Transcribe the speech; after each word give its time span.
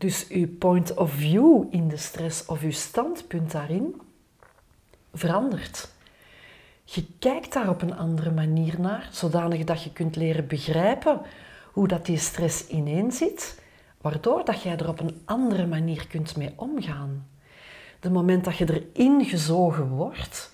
Dus 0.00 0.28
uw 0.28 0.48
point 0.58 0.94
of 0.94 1.12
view 1.12 1.64
in 1.70 1.88
de 1.88 1.96
stress 1.96 2.46
of 2.46 2.62
uw 2.62 2.70
standpunt 2.70 3.50
daarin 3.50 4.00
verandert. 5.14 5.90
Je 6.84 7.04
kijkt 7.18 7.52
daar 7.52 7.68
op 7.68 7.82
een 7.82 7.96
andere 7.96 8.30
manier 8.30 8.80
naar, 8.80 9.08
zodanig 9.12 9.64
dat 9.64 9.82
je 9.82 9.92
kunt 9.92 10.16
leren 10.16 10.46
begrijpen 10.46 11.20
hoe 11.72 11.88
dat 11.88 12.06
die 12.06 12.16
stress 12.16 12.66
ineen 12.66 13.12
zit, 13.12 13.62
waardoor 14.00 14.44
dat 14.44 14.62
jij 14.62 14.76
er 14.76 14.88
op 14.88 15.00
een 15.00 15.20
andere 15.24 15.66
manier 15.66 16.06
kunt 16.06 16.36
mee 16.36 16.52
omgaan. 16.56 17.26
De 18.00 18.10
moment 18.10 18.44
dat 18.44 18.56
je 18.56 18.84
erin 18.94 19.24
gezogen 19.24 19.88
wordt, 19.88 20.50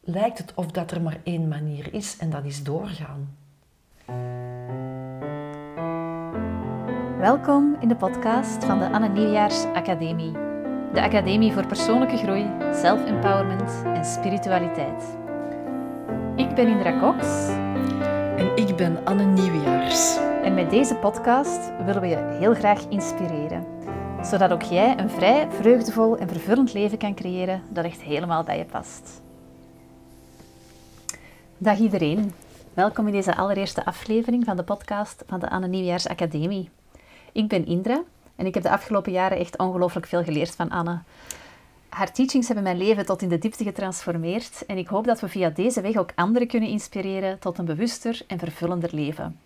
lijkt 0.00 0.38
het 0.38 0.52
of 0.54 0.66
dat 0.66 0.90
er 0.90 1.02
maar 1.02 1.20
één 1.22 1.48
manier 1.48 1.94
is 1.94 2.16
en 2.16 2.30
dat 2.30 2.44
is 2.44 2.62
doorgaan. 2.62 3.36
Welkom 7.22 7.76
in 7.80 7.88
de 7.88 7.96
podcast 7.96 8.64
van 8.64 8.78
de 8.78 8.90
Anne 8.90 9.08
Nieuwjaars 9.08 9.64
Academie. 9.64 10.32
De 10.92 11.02
Academie 11.02 11.52
voor 11.52 11.66
persoonlijke 11.66 12.16
groei, 12.16 12.50
self-empowerment 12.74 13.82
en 13.84 14.04
spiritualiteit. 14.04 15.16
Ik 16.36 16.54
ben 16.54 16.68
Indra 16.68 17.00
Cox. 17.00 17.48
En 18.36 18.56
ik 18.56 18.76
ben 18.76 19.04
Anne 19.04 19.24
Nieuwjaars. 19.24 20.16
En 20.16 20.54
met 20.54 20.70
deze 20.70 20.94
podcast 20.94 21.84
willen 21.84 22.00
we 22.00 22.06
je 22.06 22.36
heel 22.38 22.54
graag 22.54 22.88
inspireren. 22.88 23.66
Zodat 24.22 24.52
ook 24.52 24.62
jij 24.62 24.98
een 24.98 25.10
vrij, 25.10 25.50
vreugdevol 25.50 26.16
en 26.16 26.28
vervullend 26.28 26.72
leven 26.72 26.98
kan 26.98 27.14
creëren 27.14 27.62
dat 27.70 27.84
echt 27.84 28.00
helemaal 28.00 28.44
bij 28.44 28.58
je 28.58 28.64
past. 28.64 29.22
Dag 31.58 31.78
iedereen. 31.78 32.32
Welkom 32.74 33.06
in 33.06 33.12
deze 33.12 33.36
allereerste 33.36 33.84
aflevering 33.84 34.44
van 34.44 34.56
de 34.56 34.64
podcast 34.64 35.22
van 35.26 35.40
de 35.40 35.50
Anne 35.50 35.68
Nieuwjaars 35.68 36.08
Academie. 36.08 36.70
Ik 37.32 37.48
ben 37.48 37.66
Indra 37.66 38.02
en 38.36 38.46
ik 38.46 38.54
heb 38.54 38.62
de 38.62 38.70
afgelopen 38.70 39.12
jaren 39.12 39.38
echt 39.38 39.58
ongelooflijk 39.58 40.06
veel 40.06 40.24
geleerd 40.24 40.54
van 40.54 40.70
Anne. 40.70 40.98
Haar 41.88 42.12
teachings 42.12 42.46
hebben 42.46 42.64
mijn 42.64 42.78
leven 42.78 43.06
tot 43.06 43.22
in 43.22 43.28
de 43.28 43.38
diepte 43.38 43.64
getransformeerd 43.64 44.66
en 44.66 44.78
ik 44.78 44.88
hoop 44.88 45.04
dat 45.04 45.20
we 45.20 45.28
via 45.28 45.50
deze 45.50 45.80
weg 45.80 45.96
ook 45.96 46.10
anderen 46.14 46.48
kunnen 46.48 46.68
inspireren 46.68 47.38
tot 47.38 47.58
een 47.58 47.64
bewuster 47.64 48.22
en 48.26 48.38
vervullender 48.38 48.90
leven. 48.92 49.38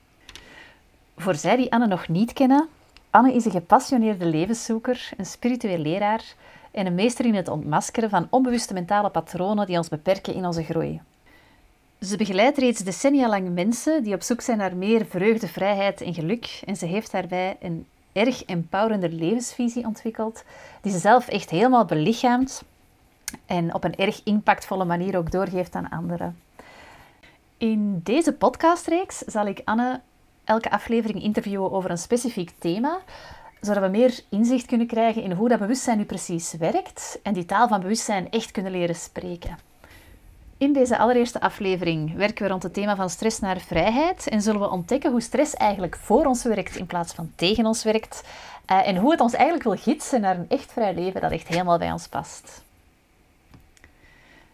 Voor 1.16 1.34
zij 1.34 1.56
die 1.56 1.72
Anne 1.72 1.86
nog 1.86 2.08
niet 2.08 2.32
kennen, 2.32 2.68
Anne 3.10 3.34
is 3.34 3.44
een 3.44 3.50
gepassioneerde 3.50 4.26
levenszoeker, 4.26 5.10
een 5.16 5.26
spiritueel 5.26 5.78
leraar 5.78 6.24
en 6.70 6.86
een 6.86 6.94
meester 6.94 7.24
in 7.24 7.34
het 7.34 7.48
ontmaskeren 7.48 8.10
van 8.10 8.26
onbewuste 8.30 8.74
mentale 8.74 9.10
patronen 9.10 9.66
die 9.66 9.76
ons 9.76 9.88
beperken 9.88 10.34
in 10.34 10.46
onze 10.46 10.62
groei. 10.62 11.00
Ze 12.00 12.16
begeleidt 12.16 12.58
reeds 12.58 12.80
decennia 12.80 13.28
lang 13.28 13.54
mensen 13.54 14.02
die 14.02 14.14
op 14.14 14.22
zoek 14.22 14.40
zijn 14.40 14.58
naar 14.58 14.76
meer 14.76 15.06
vreugde, 15.06 15.48
vrijheid 15.48 16.00
en 16.00 16.14
geluk. 16.14 16.60
En 16.64 16.76
ze 16.76 16.86
heeft 16.86 17.12
daarbij 17.12 17.56
een 17.60 17.86
erg 18.12 18.44
empowerende 18.44 19.10
levensvisie 19.10 19.86
ontwikkeld, 19.86 20.44
die 20.80 20.92
ze 20.92 20.98
zelf 20.98 21.28
echt 21.28 21.50
helemaal 21.50 21.84
belichaamt 21.84 22.62
en 23.46 23.74
op 23.74 23.84
een 23.84 23.96
erg 23.96 24.20
impactvolle 24.24 24.84
manier 24.84 25.16
ook 25.16 25.30
doorgeeft 25.30 25.74
aan 25.74 25.88
anderen. 25.88 26.38
In 27.58 28.00
deze 28.02 28.32
podcastreeks 28.32 29.18
zal 29.18 29.46
ik 29.46 29.60
Anne 29.64 30.00
elke 30.44 30.70
aflevering 30.70 31.22
interviewen 31.22 31.72
over 31.72 31.90
een 31.90 31.98
specifiek 31.98 32.52
thema, 32.58 32.98
zodat 33.60 33.82
we 33.82 33.88
meer 33.88 34.20
inzicht 34.28 34.66
kunnen 34.66 34.86
krijgen 34.86 35.22
in 35.22 35.32
hoe 35.32 35.48
dat 35.48 35.58
bewustzijn 35.58 35.98
nu 35.98 36.04
precies 36.04 36.52
werkt 36.52 37.18
en 37.22 37.34
die 37.34 37.44
taal 37.44 37.68
van 37.68 37.80
bewustzijn 37.80 38.30
echt 38.30 38.50
kunnen 38.50 38.72
leren 38.72 38.94
spreken. 38.94 39.58
In 40.58 40.72
deze 40.72 40.98
allereerste 40.98 41.40
aflevering 41.40 42.14
werken 42.14 42.42
we 42.42 42.48
rond 42.48 42.62
het 42.62 42.74
thema 42.74 42.96
van 42.96 43.10
stress 43.10 43.40
naar 43.40 43.60
vrijheid 43.60 44.28
en 44.28 44.42
zullen 44.42 44.60
we 44.60 44.70
ontdekken 44.70 45.10
hoe 45.10 45.20
stress 45.20 45.54
eigenlijk 45.54 45.96
voor 45.96 46.24
ons 46.24 46.42
werkt 46.44 46.76
in 46.76 46.86
plaats 46.86 47.14
van 47.14 47.32
tegen 47.34 47.66
ons 47.66 47.84
werkt 47.84 48.24
uh, 48.70 48.88
en 48.88 48.96
hoe 48.96 49.10
het 49.10 49.20
ons 49.20 49.32
eigenlijk 49.32 49.64
wil 49.64 49.76
gidsen 49.76 50.20
naar 50.20 50.36
een 50.36 50.48
echt 50.48 50.72
vrij 50.72 50.94
leven 50.94 51.20
dat 51.20 51.30
echt 51.30 51.48
helemaal 51.48 51.78
bij 51.78 51.92
ons 51.92 52.08
past. 52.08 52.62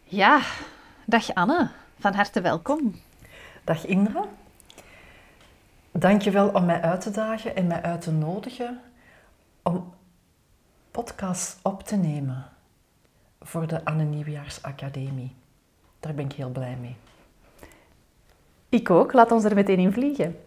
Ja, 0.04 0.40
dag 1.04 1.34
Anne, 1.34 1.70
van 1.98 2.14
harte 2.14 2.40
welkom. 2.40 3.00
Dag 3.64 3.86
Indra. 3.86 4.24
Dankjewel 5.90 6.48
om 6.48 6.64
mij 6.64 6.80
uit 6.80 7.00
te 7.00 7.10
dagen 7.10 7.56
en 7.56 7.66
mij 7.66 7.82
uit 7.82 8.00
te 8.00 8.12
nodigen 8.12 8.80
om 9.62 9.94
podcasts 10.90 11.56
op 11.62 11.82
te 11.82 11.96
nemen 11.96 12.44
voor 13.40 13.66
de 13.66 13.84
Anne 13.84 14.04
Nieuwjaars 14.04 14.62
Academie. 14.62 15.40
Daar 16.02 16.14
ben 16.14 16.24
ik 16.24 16.32
heel 16.32 16.50
blij 16.50 16.76
mee. 16.80 16.96
Ik 18.68 18.90
ook. 18.90 19.12
Laat 19.12 19.32
ons 19.32 19.44
er 19.44 19.54
meteen 19.54 19.78
in 19.78 19.92
vliegen. 19.92 20.38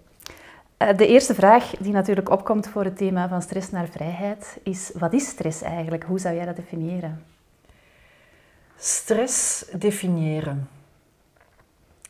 Eh, 0.78 0.98
de 0.98 1.08
eerste 1.08 1.34
vraag 1.34 1.72
die 1.80 1.92
natuurlijk 1.92 2.30
opkomt 2.30 2.68
voor 2.68 2.84
het 2.84 2.98
thema 2.98 3.28
van 3.28 3.42
stress 3.42 3.72
naar 3.72 3.88
vrijheid 3.88 4.58
is: 4.64 4.92
wat 4.94 5.14
is 5.14 5.28
stress 5.28 5.62
eigenlijk? 5.62 6.04
Hoe 6.04 6.20
zou 6.20 6.36
jij 6.36 6.46
dat 6.46 6.56
definiëren? 6.56 7.24
Stress 8.78 9.66
definiëren. 9.78 10.70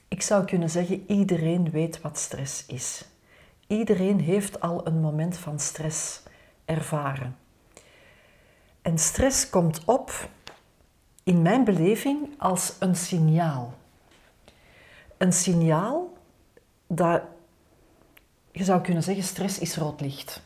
Ik 0.07 0.21
zou 0.21 0.45
kunnen 0.45 0.69
zeggen: 0.69 1.03
iedereen 1.07 1.69
weet 1.69 2.01
wat 2.01 2.17
stress 2.17 2.65
is. 2.65 3.05
Iedereen 3.67 4.19
heeft 4.19 4.59
al 4.59 4.87
een 4.87 4.99
moment 4.99 5.37
van 5.37 5.59
stress 5.59 6.23
ervaren. 6.65 7.35
En 8.81 8.97
stress 8.97 9.49
komt 9.49 9.85
op 9.85 10.29
in 11.25 11.41
mijn 11.41 11.63
beleving 11.63 12.29
als 12.37 12.75
een 12.79 12.95
signaal. 12.95 13.73
Een 15.17 15.33
signaal 15.33 16.13
dat 16.87 17.21
je 18.51 18.63
zou 18.63 18.81
kunnen 18.81 19.03
zeggen 19.03 19.23
stress 19.23 19.59
is 19.59 19.77
rood 19.77 20.01
licht. 20.01 20.41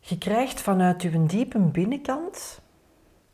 Je 0.00 0.18
krijgt 0.18 0.60
vanuit 0.60 1.02
je 1.02 1.26
diepe 1.26 1.58
binnenkant 1.58 2.60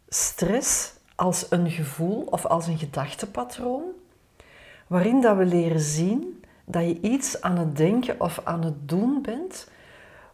stress 0.08 0.92
als 1.14 1.46
een 1.50 1.70
gevoel 1.70 2.26
of 2.30 2.46
als 2.46 2.66
een 2.66 2.78
gedachtepatroon, 2.78 3.82
waarin 4.86 5.20
dat 5.20 5.36
we 5.36 5.44
leren 5.44 5.80
zien 5.80 6.44
dat 6.64 6.82
je 6.82 7.00
iets 7.00 7.40
aan 7.40 7.58
het 7.58 7.76
denken 7.76 8.20
of 8.20 8.40
aan 8.44 8.64
het 8.64 8.88
doen 8.88 9.22
bent, 9.22 9.68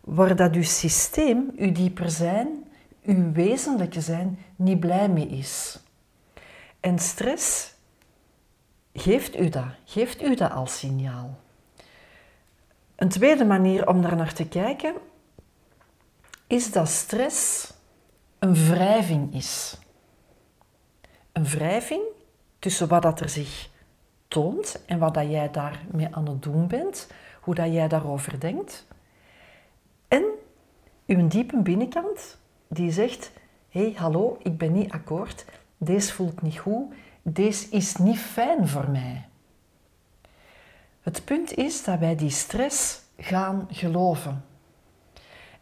waar 0.01 0.37
dat 0.37 0.55
je 0.55 0.63
systeem, 0.63 1.53
je 1.57 1.73
dieper 1.73 2.11
zijn, 2.11 2.65
uw 3.05 3.33
wezenlijke 3.33 4.01
zijn 4.01 4.39
niet 4.57 4.81
blij 4.81 5.09
mee 5.09 5.27
is. 5.29 5.79
En 6.81 6.99
stress 6.99 7.75
geeft 8.93 9.39
u 9.39 9.49
dat, 9.49 9.67
geeft 9.85 10.23
u 10.23 10.35
dat 10.35 10.51
als 10.51 10.79
signaal. 10.79 11.39
Een 12.97 13.09
tweede 13.09 13.45
manier 13.45 13.89
om 13.89 14.03
daar 14.03 14.17
naar 14.17 14.33
te 14.33 14.49
kijken 14.49 14.95
is 16.47 16.73
dat 16.73 16.89
stress 16.89 17.73
een 18.39 18.55
wrijving 18.55 19.35
is. 19.35 19.79
Een 21.33 21.45
wrijving 21.45 22.03
tussen 22.59 22.89
wat 22.89 23.03
dat 23.03 23.21
er 23.21 23.29
zich 23.29 23.69
toont 24.29 24.83
en 24.87 24.99
wat 24.99 25.15
dat 25.15 25.31
jij 25.31 25.51
daarmee 25.51 26.09
aan 26.11 26.29
het 26.29 26.43
doen 26.43 26.67
bent, 26.67 27.09
hoe 27.41 27.55
dat 27.55 27.73
jij 27.73 27.89
daarover 27.89 28.41
denkt, 28.41 28.87
en 30.09 30.25
uw 31.07 31.27
diepe 31.29 31.63
binnenkant 31.63 32.39
die 32.69 32.93
zegt: 32.93 33.31
Hé, 33.69 33.81
hey, 33.81 33.93
hallo, 33.97 34.39
ik 34.43 34.59
ben 34.59 34.73
niet 34.73 34.93
akkoord, 34.93 35.45
deze 35.77 36.13
voelt 36.13 36.43
niet 36.43 36.59
goed, 36.59 36.95
deze 37.23 37.69
is 37.71 37.97
niet 37.97 38.19
fijn 38.19 38.69
voor 38.69 38.91
mij. 38.91 39.29
Het 41.01 41.25
punt 41.25 41.55
is 41.55 41.85
dat 41.85 41.99
wij 41.99 42.17
die 42.17 42.31
stress 42.31 43.03
gaan 43.19 43.69
geloven. 43.71 44.45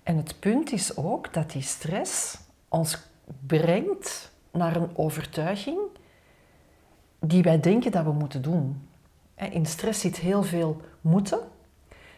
En 0.02 0.16
het 0.16 0.40
punt 0.40 0.72
is 0.72 0.96
ook 0.96 1.32
dat 1.32 1.50
die 1.50 1.62
stress 1.62 2.38
ons 2.68 2.98
brengt 3.46 4.32
naar 4.50 4.76
een 4.76 4.96
overtuiging 4.96 5.78
die 7.20 7.42
wij 7.42 7.60
denken 7.60 7.90
dat 7.90 8.04
we 8.04 8.12
moeten 8.12 8.42
doen. 8.42 8.88
In 9.36 9.66
stress 9.66 10.00
zit 10.00 10.16
heel 10.16 10.42
veel 10.42 10.80
moeten, 11.00 11.38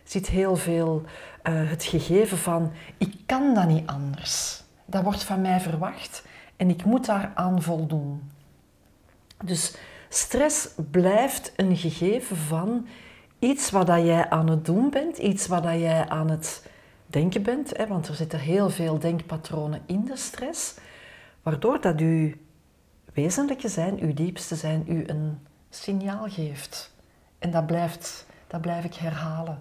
zit 0.03 0.27
heel 0.27 0.57
veel 0.57 1.03
uh, 1.43 1.71
het 1.71 1.85
gegeven 1.85 2.39
van 2.39 2.73
ik 2.99 3.15
kan 3.27 3.55
dat 3.55 3.67
niet 3.67 3.87
anders. 3.87 4.64
Dat 4.85 5.03
wordt 5.03 5.25
van 5.25 5.41
mij 5.41 5.61
verwacht 5.61 6.25
en 6.57 6.71
ik 6.71 6.85
moet 6.85 7.07
daar 7.07 7.33
aan 7.35 7.63
voldoen. 7.63 8.31
Dus 9.45 9.77
stress 10.09 10.69
blijft 10.91 11.53
een 11.57 11.77
gegeven 11.77 12.37
van 12.37 12.87
iets 13.39 13.71
wat 13.71 13.87
dat 13.87 14.05
jij 14.05 14.31
aan 14.31 14.49
het 14.49 14.65
doen 14.65 14.91
bent, 14.91 15.19
iets 15.19 15.47
wat 15.47 15.63
dat 15.63 15.79
jij 15.79 16.09
aan 16.09 16.31
het 16.31 16.69
denken 17.07 17.43
bent, 17.43 17.77
hè, 17.77 17.87
want 17.87 18.09
er 18.09 18.15
zitten 18.15 18.39
heel 18.39 18.71
veel 18.71 18.99
denkpatronen 18.99 19.83
in 19.87 20.05
de 20.05 20.17
stress, 20.17 20.75
waardoor 21.43 21.81
dat 21.81 22.01
uw 22.01 22.33
wezenlijke 23.13 23.69
zijn, 23.69 24.01
uw 24.01 24.15
diepste 24.15 24.57
zijn, 24.57 24.85
u 24.89 25.05
een 25.07 25.39
signaal 25.71 26.29
geeft. 26.29 26.93
En 27.39 27.51
dat, 27.51 27.67
blijft, 27.67 28.27
dat 28.47 28.61
blijf 28.61 28.85
ik 28.85 28.95
herhalen. 28.95 29.59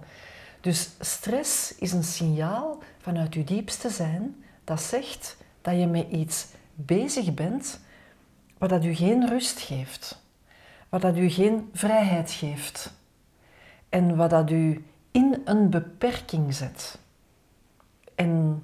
Dus 0.61 0.89
stress 0.99 1.75
is 1.75 1.91
een 1.91 2.03
signaal 2.03 2.79
vanuit 2.99 3.33
uw 3.33 3.43
diepste 3.43 3.89
zijn 3.89 4.42
dat 4.63 4.81
zegt 4.81 5.37
dat 5.61 5.79
je 5.79 5.87
met 5.87 6.09
iets 6.09 6.47
bezig 6.75 7.33
bent 7.33 7.79
wat 8.57 8.69
dat 8.69 8.85
u 8.85 8.95
geen 8.95 9.27
rust 9.27 9.59
geeft, 9.59 10.21
wat 10.89 11.01
dat 11.01 11.17
u 11.17 11.29
geen 11.29 11.69
vrijheid 11.73 12.31
geeft 12.31 12.93
en 13.89 14.15
wat 14.15 14.29
dat 14.29 14.51
u 14.51 14.85
in 15.11 15.41
een 15.45 15.69
beperking 15.69 16.53
zet. 16.53 16.99
En 18.15 18.63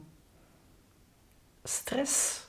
stress 1.64 2.42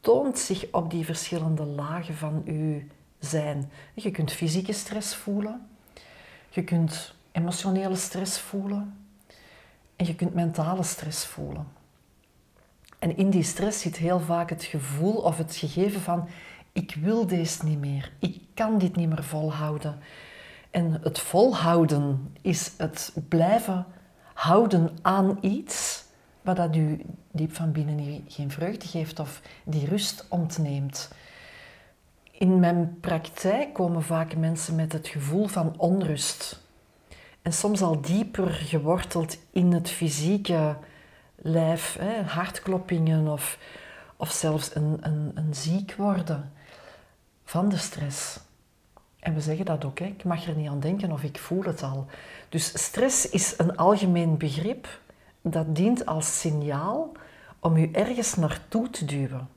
toont 0.00 0.38
zich 0.38 0.66
op 0.72 0.90
die 0.90 1.04
verschillende 1.04 1.64
lagen 1.64 2.14
van 2.14 2.42
uw 2.44 2.82
zijn. 3.18 3.70
Je 3.94 4.10
kunt 4.10 4.32
fysieke 4.32 4.72
stress 4.72 5.14
voelen, 5.14 5.68
je 6.48 6.64
kunt 6.64 7.14
emotionele 7.32 7.96
stress 7.96 8.40
voelen 8.40 9.06
en 9.96 10.06
je 10.06 10.14
kunt 10.14 10.34
mentale 10.34 10.82
stress 10.82 11.26
voelen. 11.26 11.66
En 12.98 13.16
in 13.16 13.30
die 13.30 13.42
stress 13.42 13.80
zit 13.80 13.96
heel 13.96 14.20
vaak 14.20 14.50
het 14.50 14.64
gevoel 14.64 15.14
of 15.14 15.38
het 15.38 15.56
gegeven 15.56 16.00
van 16.00 16.28
ik 16.72 16.96
wil 17.00 17.26
deze 17.26 17.64
niet 17.64 17.80
meer, 17.80 18.12
ik 18.18 18.40
kan 18.54 18.78
dit 18.78 18.96
niet 18.96 19.08
meer 19.08 19.24
volhouden. 19.24 19.98
En 20.70 21.00
het 21.02 21.18
volhouden 21.18 22.32
is 22.40 22.72
het 22.76 23.12
blijven 23.28 23.86
houden 24.34 24.90
aan 25.02 25.38
iets 25.40 26.04
wat 26.42 26.56
dat 26.56 26.76
u 26.76 27.00
diep 27.30 27.54
van 27.54 27.72
binnen 27.72 28.24
geen 28.28 28.50
vreugde 28.50 28.86
geeft 28.86 29.20
of 29.20 29.40
die 29.64 29.86
rust 29.86 30.26
ontneemt. 30.28 31.10
In 32.30 32.60
mijn 32.60 32.98
praktijk 33.00 33.74
komen 33.74 34.02
vaak 34.02 34.36
mensen 34.36 34.74
met 34.74 34.92
het 34.92 35.08
gevoel 35.08 35.46
van 35.46 35.74
onrust. 35.76 36.62
En 37.42 37.52
soms 37.52 37.82
al 37.82 38.00
dieper 38.00 38.48
geworteld 38.48 39.38
in 39.50 39.72
het 39.72 39.90
fysieke 39.90 40.76
lijf, 41.36 41.96
hè, 41.98 42.22
hartkloppingen 42.22 43.28
of, 43.28 43.58
of 44.16 44.30
zelfs 44.30 44.74
een, 44.74 44.98
een, 45.00 45.30
een 45.34 45.54
ziek 45.54 45.94
worden 45.94 46.52
van 47.44 47.68
de 47.68 47.76
stress. 47.76 48.38
En 49.18 49.34
we 49.34 49.40
zeggen 49.40 49.64
dat 49.64 49.84
ook, 49.84 50.00
ik 50.00 50.24
mag 50.24 50.46
er 50.46 50.56
niet 50.56 50.68
aan 50.68 50.80
denken 50.80 51.12
of 51.12 51.22
ik 51.22 51.38
voel 51.38 51.62
het 51.62 51.82
al. 51.82 52.06
Dus 52.48 52.82
stress 52.84 53.28
is 53.28 53.54
een 53.58 53.76
algemeen 53.76 54.36
begrip 54.36 55.00
dat 55.40 55.76
dient 55.76 56.06
als 56.06 56.40
signaal 56.40 57.12
om 57.60 57.76
u 57.76 57.90
ergens 57.92 58.34
naartoe 58.34 58.90
te 58.90 59.04
duwen. 59.04 59.48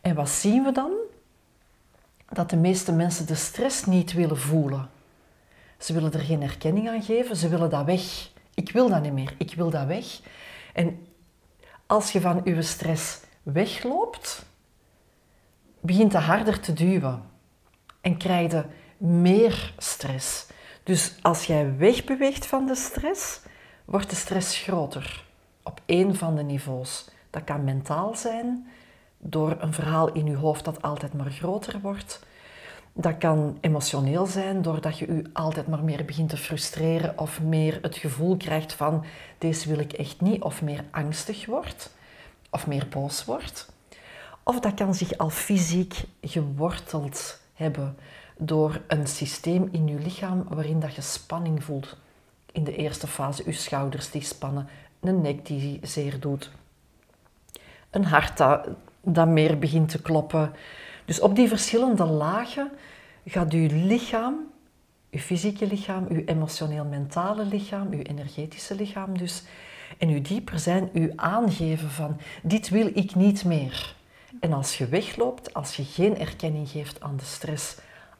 En 0.00 0.14
wat 0.14 0.28
zien 0.28 0.64
we 0.64 0.72
dan? 0.72 0.92
Dat 2.28 2.50
de 2.50 2.56
meeste 2.56 2.92
mensen 2.92 3.26
de 3.26 3.34
stress 3.34 3.84
niet 3.84 4.12
willen 4.12 4.38
voelen. 4.38 4.90
Ze 5.78 5.92
willen 5.92 6.12
er 6.12 6.20
geen 6.20 6.42
erkenning 6.42 6.88
aan 6.88 7.02
geven, 7.02 7.36
ze 7.36 7.48
willen 7.48 7.70
dat 7.70 7.84
weg. 7.84 8.30
Ik 8.54 8.70
wil 8.70 8.88
dat 8.88 9.02
niet 9.02 9.12
meer, 9.12 9.34
ik 9.38 9.54
wil 9.54 9.70
dat 9.70 9.86
weg. 9.86 10.20
En 10.72 11.06
als 11.86 12.12
je 12.12 12.20
van 12.20 12.40
uw 12.44 12.62
stress 12.62 13.20
wegloopt, 13.42 14.44
begint 15.80 16.12
het 16.12 16.22
harder 16.22 16.60
te 16.60 16.72
duwen 16.72 17.22
en 18.00 18.16
krijg 18.16 18.52
je 18.52 18.64
meer 18.96 19.74
stress. 19.78 20.46
Dus 20.82 21.14
als 21.22 21.44
jij 21.44 21.76
wegbeweegt 21.76 22.46
van 22.46 22.66
de 22.66 22.74
stress, 22.74 23.40
wordt 23.84 24.10
de 24.10 24.16
stress 24.16 24.58
groter 24.58 25.24
op 25.62 25.80
één 25.86 26.14
van 26.16 26.36
de 26.36 26.42
niveaus. 26.42 27.08
Dat 27.30 27.44
kan 27.44 27.64
mentaal 27.64 28.14
zijn, 28.14 28.66
door 29.18 29.56
een 29.60 29.72
verhaal 29.72 30.12
in 30.12 30.26
je 30.26 30.36
hoofd 30.36 30.64
dat 30.64 30.82
altijd 30.82 31.14
maar 31.14 31.30
groter 31.30 31.80
wordt. 31.80 32.26
Dat 32.92 33.18
kan 33.18 33.58
emotioneel 33.60 34.26
zijn, 34.26 34.62
doordat 34.62 34.98
je 34.98 35.14
je 35.14 35.24
altijd 35.32 35.66
maar 35.66 35.84
meer 35.84 36.04
begint 36.04 36.28
te 36.28 36.36
frustreren 36.36 37.18
of 37.18 37.42
meer 37.42 37.78
het 37.82 37.96
gevoel 37.96 38.36
krijgt 38.36 38.72
van 38.72 39.04
deze 39.38 39.68
wil 39.68 39.78
ik 39.78 39.92
echt 39.92 40.20
niet, 40.20 40.42
of 40.42 40.62
meer 40.62 40.84
angstig 40.90 41.46
wordt, 41.46 41.96
of 42.50 42.66
meer 42.66 42.86
boos 42.88 43.24
wordt. 43.24 43.72
Of 44.42 44.60
dat 44.60 44.74
kan 44.74 44.94
zich 44.94 45.18
al 45.18 45.30
fysiek 45.30 46.04
geworteld 46.20 47.40
hebben 47.54 47.96
door 48.36 48.80
een 48.86 49.06
systeem 49.06 49.68
in 49.70 49.86
je 49.86 49.98
lichaam 49.98 50.44
waarin 50.48 50.80
dat 50.80 50.94
je 50.94 51.00
spanning 51.00 51.64
voelt. 51.64 51.96
In 52.52 52.64
de 52.64 52.76
eerste 52.76 53.06
fase 53.06 53.42
je 53.44 53.52
schouders 53.52 54.10
die 54.10 54.22
spannen, 54.22 54.68
een 55.00 55.20
nek 55.20 55.46
die 55.46 55.78
zeer 55.82 56.20
doet, 56.20 56.50
een 57.90 58.04
hart 58.04 58.36
dat, 58.36 58.68
dat 59.00 59.28
meer 59.28 59.58
begint 59.58 59.88
te 59.88 60.02
kloppen. 60.02 60.52
Dus 61.12 61.20
op 61.20 61.36
die 61.36 61.48
verschillende 61.48 62.04
lagen 62.04 62.70
gaat 63.26 63.52
je 63.52 63.58
lichaam, 63.58 64.50
je 65.10 65.20
fysieke 65.20 65.66
lichaam, 65.66 66.12
je 66.12 66.24
emotioneel-mentale 66.24 67.44
lichaam, 67.44 67.94
je 67.94 68.02
energetische 68.02 68.74
lichaam 68.74 69.18
dus, 69.18 69.42
en 69.98 70.08
je 70.08 70.20
dieper 70.20 70.58
zijn 70.58 70.90
u 70.92 71.12
aangeven 71.16 71.90
van 71.90 72.20
dit 72.42 72.68
wil 72.68 72.90
ik 72.94 73.14
niet 73.14 73.44
meer. 73.44 73.94
En 74.40 74.52
als 74.52 74.78
je 74.78 74.86
wegloopt, 74.86 75.54
als 75.54 75.76
je 75.76 75.84
geen 75.84 76.18
erkenning 76.18 76.68
geeft 76.68 77.00
aan 77.00 77.16
de 77.16 77.24
stress, 77.24 77.76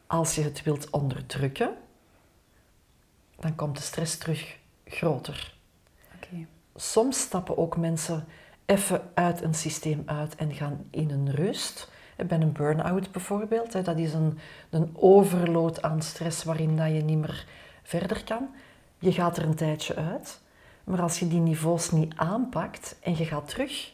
als 0.07 0.35
je 0.35 0.43
het 0.43 0.63
wilt 0.63 0.91
onderdrukken, 0.91 1.75
dan 3.39 3.55
komt 3.55 3.77
de 3.77 3.83
stress 3.83 4.19
terug 4.19 4.59
groter. 4.85 5.55
Okay. 6.17 6.47
Soms 6.75 7.21
stappen 7.21 7.59
ook 7.59 7.77
mensen 7.77 8.25
even 8.67 9.11
uit 9.15 9.43
een 9.43 9.55
systeem 9.55 10.03
uit 10.07 10.35
en 10.35 10.55
gaan 10.55 10.85
in 10.91 11.11
een 11.11 11.31
rust. 11.31 11.91
Bij 12.27 12.41
een 12.41 12.53
burn-out 12.53 13.13
bijvoorbeeld, 13.13 13.85
dat 13.85 13.99
is 13.99 14.13
een, 14.13 14.39
een 14.71 14.97
overload 14.97 15.83
aan 15.83 16.03
stress 16.03 16.45
waarin 16.45 16.77
dat 16.77 16.87
je 16.87 17.03
niet 17.03 17.19
meer 17.19 17.47
verder 17.83 18.25
kan. 18.25 18.49
Je 18.99 19.13
gaat 19.13 19.37
er 19.37 19.45
een 19.45 19.55
tijdje 19.55 19.95
uit, 19.95 20.41
maar 20.85 21.03
als 21.03 21.19
je 21.19 21.29
die 21.29 21.41
niveaus 21.41 21.91
niet 21.91 22.13
aanpakt 22.17 22.97
en 23.01 23.17
je 23.17 23.25
gaat 23.25 23.49
terug, 23.49 23.93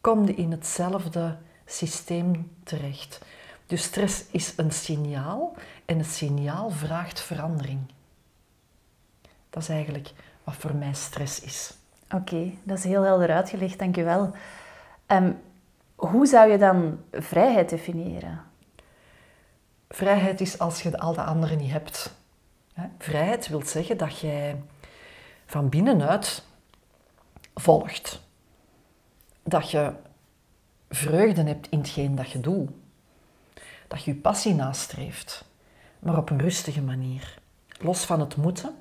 kom 0.00 0.26
je 0.26 0.34
in 0.34 0.50
hetzelfde 0.50 1.36
systeem 1.64 2.50
terecht. 2.62 3.20
Dus 3.66 3.82
stress 3.82 4.24
is 4.30 4.52
een 4.56 4.72
signaal 4.72 5.54
en 5.84 5.98
het 5.98 6.06
signaal 6.06 6.70
vraagt 6.70 7.20
verandering. 7.20 7.80
Dat 9.50 9.62
is 9.62 9.68
eigenlijk 9.68 10.12
wat 10.44 10.54
voor 10.54 10.74
mij 10.74 10.94
stress 10.94 11.40
is. 11.40 11.74
Oké, 12.10 12.52
dat 12.62 12.78
is 12.78 12.84
heel 12.84 13.02
helder 13.02 13.30
uitgelegd, 13.30 13.78
dank 13.78 13.96
je 13.96 14.02
wel. 14.02 14.34
Um, 15.06 15.40
hoe 16.06 16.26
zou 16.26 16.50
je 16.50 16.58
dan 16.58 17.00
vrijheid 17.12 17.68
definiëren? 17.68 18.40
Vrijheid 19.88 20.40
is 20.40 20.58
als 20.58 20.82
je 20.82 20.98
al 20.98 21.12
de 21.12 21.22
anderen 21.22 21.58
niet 21.58 21.70
hebt. 21.70 22.14
Vrijheid 22.98 23.48
wil 23.48 23.66
zeggen 23.66 23.96
dat 23.96 24.18
jij 24.18 24.62
van 25.46 25.68
binnenuit 25.68 26.44
volgt. 27.54 28.20
Dat 29.42 29.70
je 29.70 29.92
vreugde 30.88 31.42
hebt 31.42 31.68
in 31.68 31.78
hetgeen 31.78 32.14
dat 32.14 32.30
je 32.30 32.40
doet. 32.40 32.70
Dat 33.88 34.04
je 34.04 34.14
je 34.14 34.20
passie 34.20 34.54
nastreeft, 34.54 35.44
maar 35.98 36.16
op 36.16 36.30
een 36.30 36.40
rustige 36.40 36.82
manier. 36.82 37.38
Los 37.80 38.04
van 38.04 38.20
het 38.20 38.36
moeten 38.36 38.74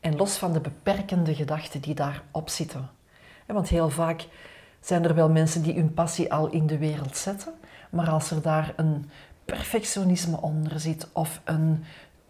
en 0.00 0.16
los 0.16 0.36
van 0.36 0.52
de 0.52 0.60
beperkende 0.60 1.34
gedachten 1.34 1.80
die 1.80 1.94
daarop 1.94 2.48
zitten. 2.48 2.90
Want 3.46 3.68
heel 3.68 3.90
vaak 3.90 4.26
zijn 4.82 5.04
er 5.04 5.14
wel 5.14 5.30
mensen 5.30 5.62
die 5.62 5.74
hun 5.74 5.94
passie 5.94 6.32
al 6.32 6.50
in 6.50 6.66
de 6.66 6.78
wereld 6.78 7.16
zetten, 7.16 7.52
maar 7.90 8.10
als 8.10 8.30
er 8.30 8.42
daar 8.42 8.72
een 8.76 9.10
perfectionisme 9.44 10.40
onder 10.40 10.80
zit 10.80 11.08
of 11.12 11.40
een 11.44 11.84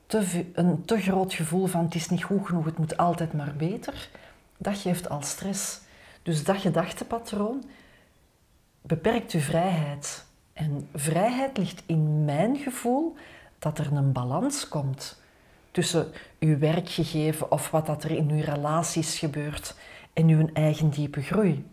te, 0.06 0.44
een 0.52 0.84
te 0.84 1.00
groot 1.00 1.34
gevoel 1.34 1.66
van 1.66 1.84
het 1.84 1.94
is 1.94 2.08
niet 2.08 2.24
goed 2.24 2.46
genoeg, 2.46 2.64
het 2.64 2.78
moet 2.78 2.96
altijd 2.96 3.32
maar 3.32 3.54
beter, 3.56 4.08
dat 4.56 4.78
geeft 4.78 5.08
al 5.08 5.22
stress. 5.22 5.80
Dus 6.22 6.44
dat 6.44 6.56
gedachtepatroon 6.56 7.64
beperkt 8.82 9.32
uw 9.32 9.40
vrijheid. 9.40 10.24
En 10.52 10.88
vrijheid 10.94 11.58
ligt 11.58 11.82
in 11.86 12.24
mijn 12.24 12.56
gevoel 12.56 13.14
dat 13.58 13.78
er 13.78 13.92
een 13.92 14.12
balans 14.12 14.68
komt 14.68 15.20
tussen 15.70 16.12
uw 16.38 16.58
werkgegeven 16.58 17.50
of 17.50 17.70
wat 17.70 17.86
dat 17.86 18.04
er 18.04 18.10
in 18.10 18.30
uw 18.30 18.42
relaties 18.44 19.18
gebeurt 19.18 19.74
en 20.12 20.28
uw 20.28 20.48
eigen 20.52 20.90
diepe 20.90 21.22
groei. 21.22 21.64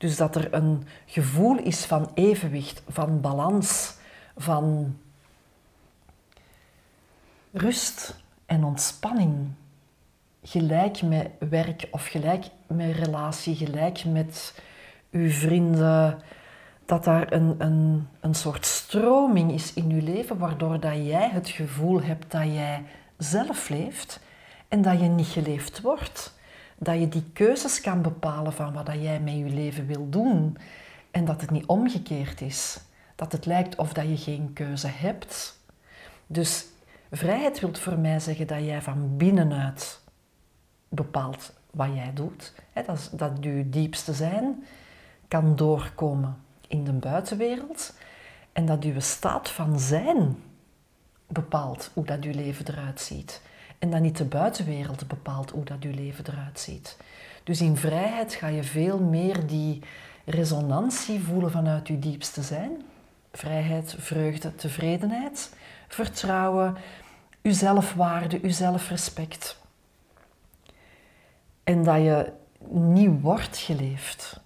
Dus 0.00 0.16
dat 0.16 0.36
er 0.36 0.54
een 0.54 0.86
gevoel 1.06 1.58
is 1.58 1.84
van 1.84 2.10
evenwicht, 2.14 2.82
van 2.88 3.20
balans, 3.20 3.96
van 4.36 4.96
rust 7.52 8.16
en 8.46 8.64
ontspanning. 8.64 9.48
Gelijk 10.42 11.02
met 11.02 11.28
werk 11.38 11.88
of 11.90 12.06
gelijk 12.06 12.44
met 12.66 12.96
relatie, 12.96 13.56
gelijk 13.56 14.04
met 14.04 14.54
uw 15.10 15.30
vrienden. 15.30 16.18
Dat 16.84 17.04
daar 17.04 17.32
een, 17.32 17.54
een, 17.58 18.08
een 18.20 18.34
soort 18.34 18.66
stroming 18.66 19.52
is 19.52 19.74
in 19.74 19.90
uw 19.90 20.04
leven, 20.04 20.38
waardoor 20.38 20.80
dat 20.80 20.94
jij 20.94 21.28
het 21.28 21.48
gevoel 21.48 22.02
hebt 22.02 22.30
dat 22.30 22.44
jij 22.44 22.84
zelf 23.18 23.68
leeft 23.68 24.20
en 24.68 24.82
dat 24.82 25.00
je 25.00 25.06
niet 25.06 25.26
geleefd 25.26 25.80
wordt. 25.80 26.38
Dat 26.82 27.00
je 27.00 27.08
die 27.08 27.24
keuzes 27.32 27.80
kan 27.80 28.02
bepalen 28.02 28.52
van 28.52 28.72
wat 28.72 28.86
dat 28.86 29.02
jij 29.02 29.20
met 29.20 29.34
je 29.34 29.44
leven 29.44 29.86
wil 29.86 30.08
doen. 30.08 30.56
En 31.10 31.24
dat 31.24 31.40
het 31.40 31.50
niet 31.50 31.66
omgekeerd 31.66 32.40
is. 32.40 32.80
Dat 33.14 33.32
het 33.32 33.46
lijkt 33.46 33.76
of 33.76 33.92
dat 33.92 34.08
je 34.08 34.16
geen 34.16 34.52
keuze 34.52 34.88
hebt. 34.88 35.58
Dus 36.26 36.66
vrijheid 37.10 37.60
wil 37.60 37.74
voor 37.74 37.98
mij 37.98 38.20
zeggen 38.20 38.46
dat 38.46 38.64
jij 38.64 38.82
van 38.82 39.16
binnenuit 39.16 40.00
bepaalt 40.88 41.52
wat 41.70 41.94
jij 41.94 42.10
doet. 42.14 42.54
Dat, 42.86 43.10
dat 43.12 43.32
je 43.40 43.70
diepste 43.70 44.12
zijn 44.12 44.64
kan 45.28 45.56
doorkomen 45.56 46.36
in 46.68 46.84
de 46.84 46.92
buitenwereld. 46.92 47.94
En 48.52 48.66
dat 48.66 48.84
je 48.84 49.00
staat 49.00 49.50
van 49.50 49.80
zijn 49.80 50.42
bepaalt 51.26 51.90
hoe 51.94 52.04
dat 52.04 52.24
je 52.24 52.34
leven 52.34 52.68
eruit 52.68 53.00
ziet. 53.00 53.42
En 53.80 53.90
dat 53.90 54.00
niet 54.00 54.16
de 54.16 54.24
buitenwereld 54.24 55.08
bepaalt 55.08 55.50
hoe 55.50 55.64
dat 55.64 55.82
je 55.82 55.94
leven 55.94 56.24
eruit 56.26 56.60
ziet. 56.60 56.96
Dus 57.44 57.60
in 57.60 57.76
vrijheid 57.76 58.34
ga 58.34 58.46
je 58.46 58.64
veel 58.64 58.98
meer 58.98 59.46
die, 59.46 59.82
resonantie 60.24 61.20
voelen 61.20 61.50
vanuit 61.50 61.86
uw 61.86 61.98
diepste 61.98 62.42
zijn. 62.42 62.82
Vrijheid, 63.32 63.94
vreugde, 63.98 64.54
tevredenheid, 64.54 65.54
vertrouwen, 65.88 66.76
uw 67.42 67.52
zelfwaarde, 67.52 68.40
uw 68.42 68.50
zelfrespect. 68.50 69.58
En 71.64 71.84
dat 71.84 71.96
je 71.96 72.32
niet 72.68 73.20
wordt 73.20 73.56
geleefd. 73.56 74.40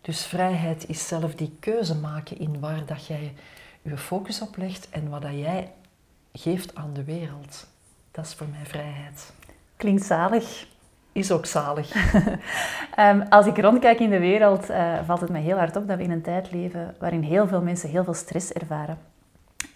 Dus 0.00 0.24
vrijheid 0.24 0.88
is 0.88 1.08
zelf 1.08 1.34
die 1.34 1.56
keuze 1.60 1.94
maken 1.94 2.38
in 2.38 2.60
waar 2.60 2.86
dat 2.86 3.06
jij 3.06 3.34
je 3.82 3.98
focus 3.98 4.40
op 4.40 4.56
legt 4.56 4.88
en 4.90 5.08
wat 5.08 5.22
dat 5.22 5.32
jij 5.32 5.72
geeft 6.32 6.74
aan 6.74 6.92
de 6.92 7.04
wereld. 7.04 7.66
Dat 8.16 8.24
is 8.24 8.34
voor 8.34 8.46
mij 8.48 8.66
vrijheid. 8.66 9.32
Klinkt 9.76 10.04
zalig. 10.04 10.66
Is 11.12 11.30
ook 11.30 11.46
zalig. 11.46 12.14
um, 12.98 13.22
als 13.36 13.46
ik 13.46 13.58
rondkijk 13.58 14.00
in 14.00 14.10
de 14.10 14.18
wereld, 14.18 14.70
uh, 14.70 14.98
valt 15.04 15.20
het 15.20 15.30
me 15.30 15.38
heel 15.38 15.56
hard 15.56 15.76
op 15.76 15.88
dat 15.88 15.96
we 15.96 16.02
in 16.02 16.10
een 16.10 16.22
tijd 16.22 16.52
leven 16.52 16.94
waarin 16.98 17.22
heel 17.22 17.46
veel 17.46 17.62
mensen 17.62 17.88
heel 17.88 18.04
veel 18.04 18.14
stress 18.14 18.52
ervaren. 18.52 18.98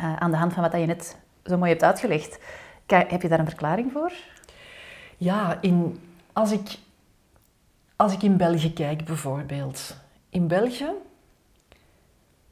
Uh, 0.01 0.17
aan 0.17 0.31
de 0.31 0.37
hand 0.37 0.53
van 0.53 0.63
wat 0.63 0.73
je 0.73 0.87
net 0.87 1.17
zo 1.45 1.59
mooi 1.59 1.71
hebt 1.71 1.83
uitgelegd. 1.83 2.39
Heb 2.87 3.23
je 3.23 3.29
daar 3.29 3.39
een 3.39 3.47
verklaring 3.47 3.93
voor? 3.93 4.13
Ja, 5.17 5.59
in, 5.61 6.01
als, 6.33 6.53
ik, 6.53 6.79
als 7.97 8.13
ik 8.13 8.23
in 8.23 8.37
België 8.37 8.73
kijk 8.73 9.05
bijvoorbeeld. 9.05 9.97
In 10.31 10.49
België, 10.49 10.91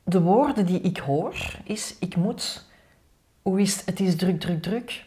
de 0.02 0.20
woorden 0.20 0.66
die 0.66 0.80
ik 0.80 0.98
hoor, 0.98 1.34
is 1.64 1.96
ik 2.00 2.16
moet, 2.16 2.66
hoe 3.42 3.60
is 3.60 3.76
het, 3.76 3.86
het 3.86 4.00
is 4.00 4.16
druk, 4.16 4.40
druk, 4.40 4.62
druk. 4.62 5.06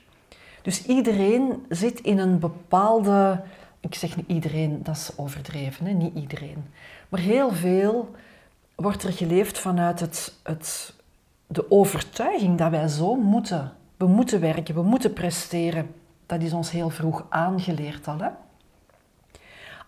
Dus 0.62 0.86
iedereen 0.86 1.66
zit 1.70 2.00
in 2.00 2.18
een 2.18 2.40
bepaalde, 2.40 3.42
ik 3.80 3.96
zeg 3.96 4.16
niet 4.16 4.28
iedereen, 4.28 4.84
dat 4.84 4.96
is 4.96 5.12
overdreven, 5.16 5.86
hè? 5.86 5.92
niet 5.92 6.16
iedereen. 6.16 6.64
Maar 7.10 7.20
heel 7.20 7.52
veel 7.52 8.12
wordt 8.76 9.04
er 9.04 9.14
geleefd 9.14 9.60
vanuit 9.60 10.00
het, 10.00 10.34
het, 10.44 10.94
de 11.48 11.72
overtuiging 11.72 12.58
dat 12.58 12.72
wij 12.72 12.88
zo 12.88 13.16
moeten. 13.16 13.72
We 13.98 14.08
moeten 14.08 14.40
werken, 14.40 14.76
we 14.76 14.84
moeten 14.84 15.14
presteren. 15.14 15.94
Dat 16.26 16.42
is 16.42 16.54
ons 16.54 16.72
heel 16.72 16.90
vroeg 16.90 17.26
aangeleerd 17.30 18.08
al. 18.08 18.20
Hè? 18.20 18.30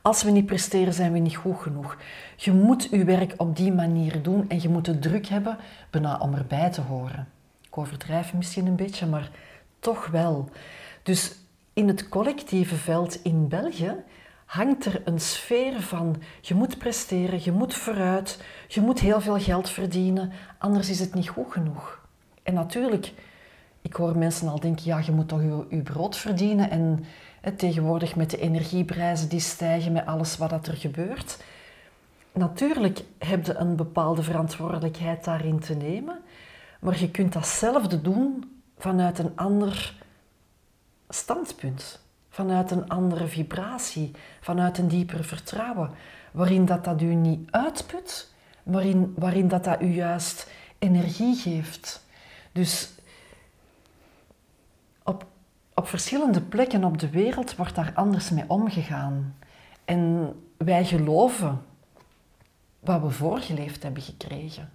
Als 0.02 0.24
we 0.24 0.32
niet 0.32 0.46
presteren, 0.46 0.94
zijn 0.94 1.12
we 1.12 1.20
niet 1.20 1.36
goed 1.36 1.60
genoeg. 1.60 1.98
Je 2.36 2.52
moet 2.52 2.88
je 2.92 3.04
werk 3.04 3.34
op 3.38 3.56
die 3.56 3.72
manier 3.72 4.22
doen 4.22 4.50
en 4.50 4.62
je 4.62 4.70
moet 4.70 4.86
de 4.86 5.00
druk 5.00 5.26
hebben 5.26 5.58
bijna 5.90 6.18
om 6.18 6.34
erbij 6.34 6.70
te 6.70 6.82
horen. 6.82 7.28
Ik 7.62 7.78
overdrijf 7.78 8.34
misschien 8.34 8.66
een 8.68 8.76
beetje, 8.76 9.06
maar 9.06 9.32
toch 9.84 10.08
wel. 10.08 10.50
Dus 11.04 11.36
in 11.74 11.88
het 11.88 12.10
collectieve 12.10 12.76
veld 12.76 13.24
in 13.24 13.48
België 13.48 13.96
hangt 14.46 14.86
er 14.86 15.02
een 15.06 15.20
sfeer 15.20 15.82
van 15.82 16.16
je 16.42 16.54
moet 16.54 16.78
presteren, 16.78 17.44
je 17.44 17.52
moet 17.52 17.74
vooruit, 17.74 18.42
je 18.68 18.82
moet 18.82 19.00
heel 19.00 19.22
veel 19.22 19.40
geld 19.40 19.70
verdienen, 19.70 20.32
anders 20.58 20.90
is 20.90 21.00
het 21.00 21.14
niet 21.14 21.30
goed 21.30 21.52
genoeg. 21.52 22.02
En 22.44 22.54
natuurlijk, 22.54 23.14
ik 23.82 23.94
hoor 23.94 24.18
mensen 24.18 24.48
al 24.48 24.60
denken, 24.60 24.86
ja, 24.86 25.02
je 25.06 25.12
moet 25.12 25.28
toch 25.28 25.42
je, 25.70 25.82
brood 25.82 26.18
verdienen 26.18 26.70
en 26.70 27.06
tegenwoordig 27.56 28.16
met 28.16 28.30
de 28.30 28.38
energieprijzen 28.40 29.30
die 29.30 29.40
stijgen, 29.40 29.92
met 29.92 30.06
alles 30.06 30.38
wat 30.38 30.50
dat 30.50 30.68
er 30.68 30.78
gebeurt. 30.78 31.38
Natuurlijk 32.32 33.04
heb 33.18 33.46
je 33.46 33.54
een 33.54 33.76
bepaalde 33.76 34.24
verantwoordelijkheid 34.24 35.24
daarin 35.24 35.60
te 35.60 35.76
nemen, 35.76 36.20
maar 36.80 37.00
je 37.00 37.12
kunt 37.12 37.34
datzelfde 37.34 38.02
doen 38.02 38.44
vanuit 38.84 39.20
een 39.20 39.32
ander 39.36 39.94
standpunt, 41.10 42.00
vanuit 42.30 42.72
een 42.72 42.90
andere 42.90 43.28
vibratie, 43.28 44.12
vanuit 44.42 44.78
een 44.78 44.88
dieper 44.88 45.24
vertrouwen, 45.24 45.92
waarin 46.32 46.66
dat, 46.66 46.84
dat 46.84 47.02
u 47.02 47.14
niet 47.14 47.52
uitput, 47.52 48.34
waarin, 48.64 49.14
waarin 49.18 49.48
dat, 49.48 49.64
dat 49.64 49.82
u 49.82 49.86
juist 49.86 50.50
energie 50.80 51.36
geeft. 51.36 52.06
Dus 52.52 52.90
op, 55.04 55.26
op 55.74 55.88
verschillende 55.88 56.42
plekken 56.42 56.84
op 56.84 56.98
de 56.98 57.10
wereld 57.10 57.56
wordt 57.56 57.76
daar 57.76 57.92
anders 57.96 58.30
mee 58.30 58.46
omgegaan. 58.48 59.36
En 59.86 60.34
wij 60.58 60.86
geloven 60.86 61.62
wat 62.80 63.02
we 63.02 63.10
voorgeleefd 63.10 63.84
hebben 63.84 64.04
gekregen. 64.04 64.72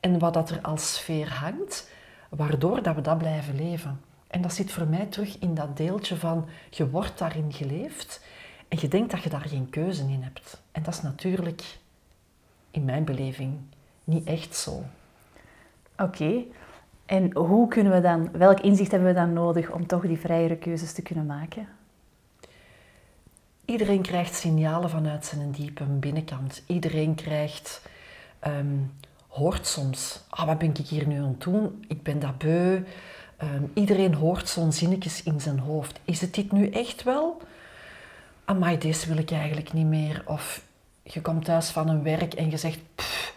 En 0.00 0.18
wat 0.18 0.34
dat 0.34 0.50
er 0.50 0.60
als 0.60 0.94
sfeer 0.94 1.32
hangt, 1.32 1.90
waardoor 2.36 2.82
dat 2.82 2.94
we 2.94 3.00
dat 3.00 3.18
blijven 3.18 3.54
leven. 3.54 4.00
En 4.26 4.42
dat 4.42 4.54
zit 4.54 4.72
voor 4.72 4.86
mij 4.86 5.06
terug 5.06 5.38
in 5.38 5.54
dat 5.54 5.76
deeltje 5.76 6.16
van 6.16 6.48
je 6.70 6.90
wordt 6.90 7.18
daarin 7.18 7.52
geleefd 7.52 8.24
en 8.68 8.78
je 8.80 8.88
denkt 8.88 9.10
dat 9.10 9.22
je 9.22 9.30
daar 9.30 9.48
geen 9.48 9.70
keuze 9.70 10.02
in 10.02 10.22
hebt. 10.22 10.62
En 10.72 10.82
dat 10.82 10.94
is 10.94 11.02
natuurlijk 11.02 11.78
in 12.70 12.84
mijn 12.84 13.04
beleving 13.04 13.58
niet 14.04 14.26
echt 14.26 14.56
zo. 14.56 14.82
Oké. 15.96 16.42
En 17.06 17.36
hoe 17.36 17.68
kunnen 17.68 17.92
we 17.92 18.00
dan, 18.00 18.30
welk 18.30 18.60
inzicht 18.60 18.90
hebben 18.90 19.08
we 19.08 19.14
dan 19.14 19.32
nodig 19.32 19.70
om 19.70 19.86
toch 19.86 20.02
die 20.02 20.18
vrijere 20.18 20.56
keuzes 20.56 20.92
te 20.92 21.02
kunnen 21.02 21.26
maken? 21.26 21.68
Iedereen 23.64 24.02
krijgt 24.02 24.34
signalen 24.34 24.90
vanuit 24.90 25.24
zijn 25.24 25.50
diepe 25.50 25.84
binnenkant. 25.84 26.62
Iedereen 26.66 27.14
krijgt, 27.14 27.82
um, 28.46 28.92
hoort 29.32 29.66
soms, 29.66 30.20
ah, 30.28 30.46
wat 30.46 30.58
ben 30.58 30.68
ik 30.68 30.86
hier 30.86 31.06
nu 31.06 31.18
aan 31.18 31.28
het 31.28 31.40
doen? 31.40 31.84
Ik 31.88 32.02
ben 32.02 32.18
dat 32.18 32.38
beu. 32.38 32.82
Um, 33.42 33.70
iedereen 33.74 34.14
hoort 34.14 34.48
zo'n 34.48 34.72
zinnetjes 34.72 35.22
in 35.22 35.40
zijn 35.40 35.58
hoofd. 35.58 36.00
Is 36.04 36.20
het 36.20 36.34
dit 36.34 36.52
nu 36.52 36.68
echt 36.68 37.02
wel? 37.02 37.42
Amai, 38.44 38.78
deze 38.78 39.08
wil 39.08 39.16
ik 39.16 39.30
eigenlijk 39.30 39.72
niet 39.72 39.86
meer. 39.86 40.22
Of 40.26 40.62
je 41.02 41.20
komt 41.20 41.44
thuis 41.44 41.70
van 41.70 41.88
een 41.88 42.02
werk 42.02 42.34
en 42.34 42.50
je 42.50 42.56
zegt, 42.56 42.78
pff, 42.94 43.34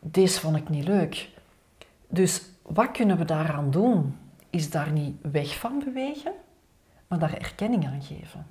deze 0.00 0.40
vond 0.40 0.56
ik 0.56 0.68
niet 0.68 0.84
leuk. 0.84 1.28
Dus 2.08 2.42
wat 2.62 2.90
kunnen 2.90 3.18
we 3.18 3.24
daaraan 3.24 3.70
doen? 3.70 4.18
Is 4.50 4.70
daar 4.70 4.92
niet 4.92 5.16
weg 5.22 5.58
van 5.58 5.82
bewegen, 5.84 6.32
maar 7.08 7.18
daar 7.18 7.34
erkenning 7.34 7.86
aan 7.86 8.02
geven. 8.02 8.46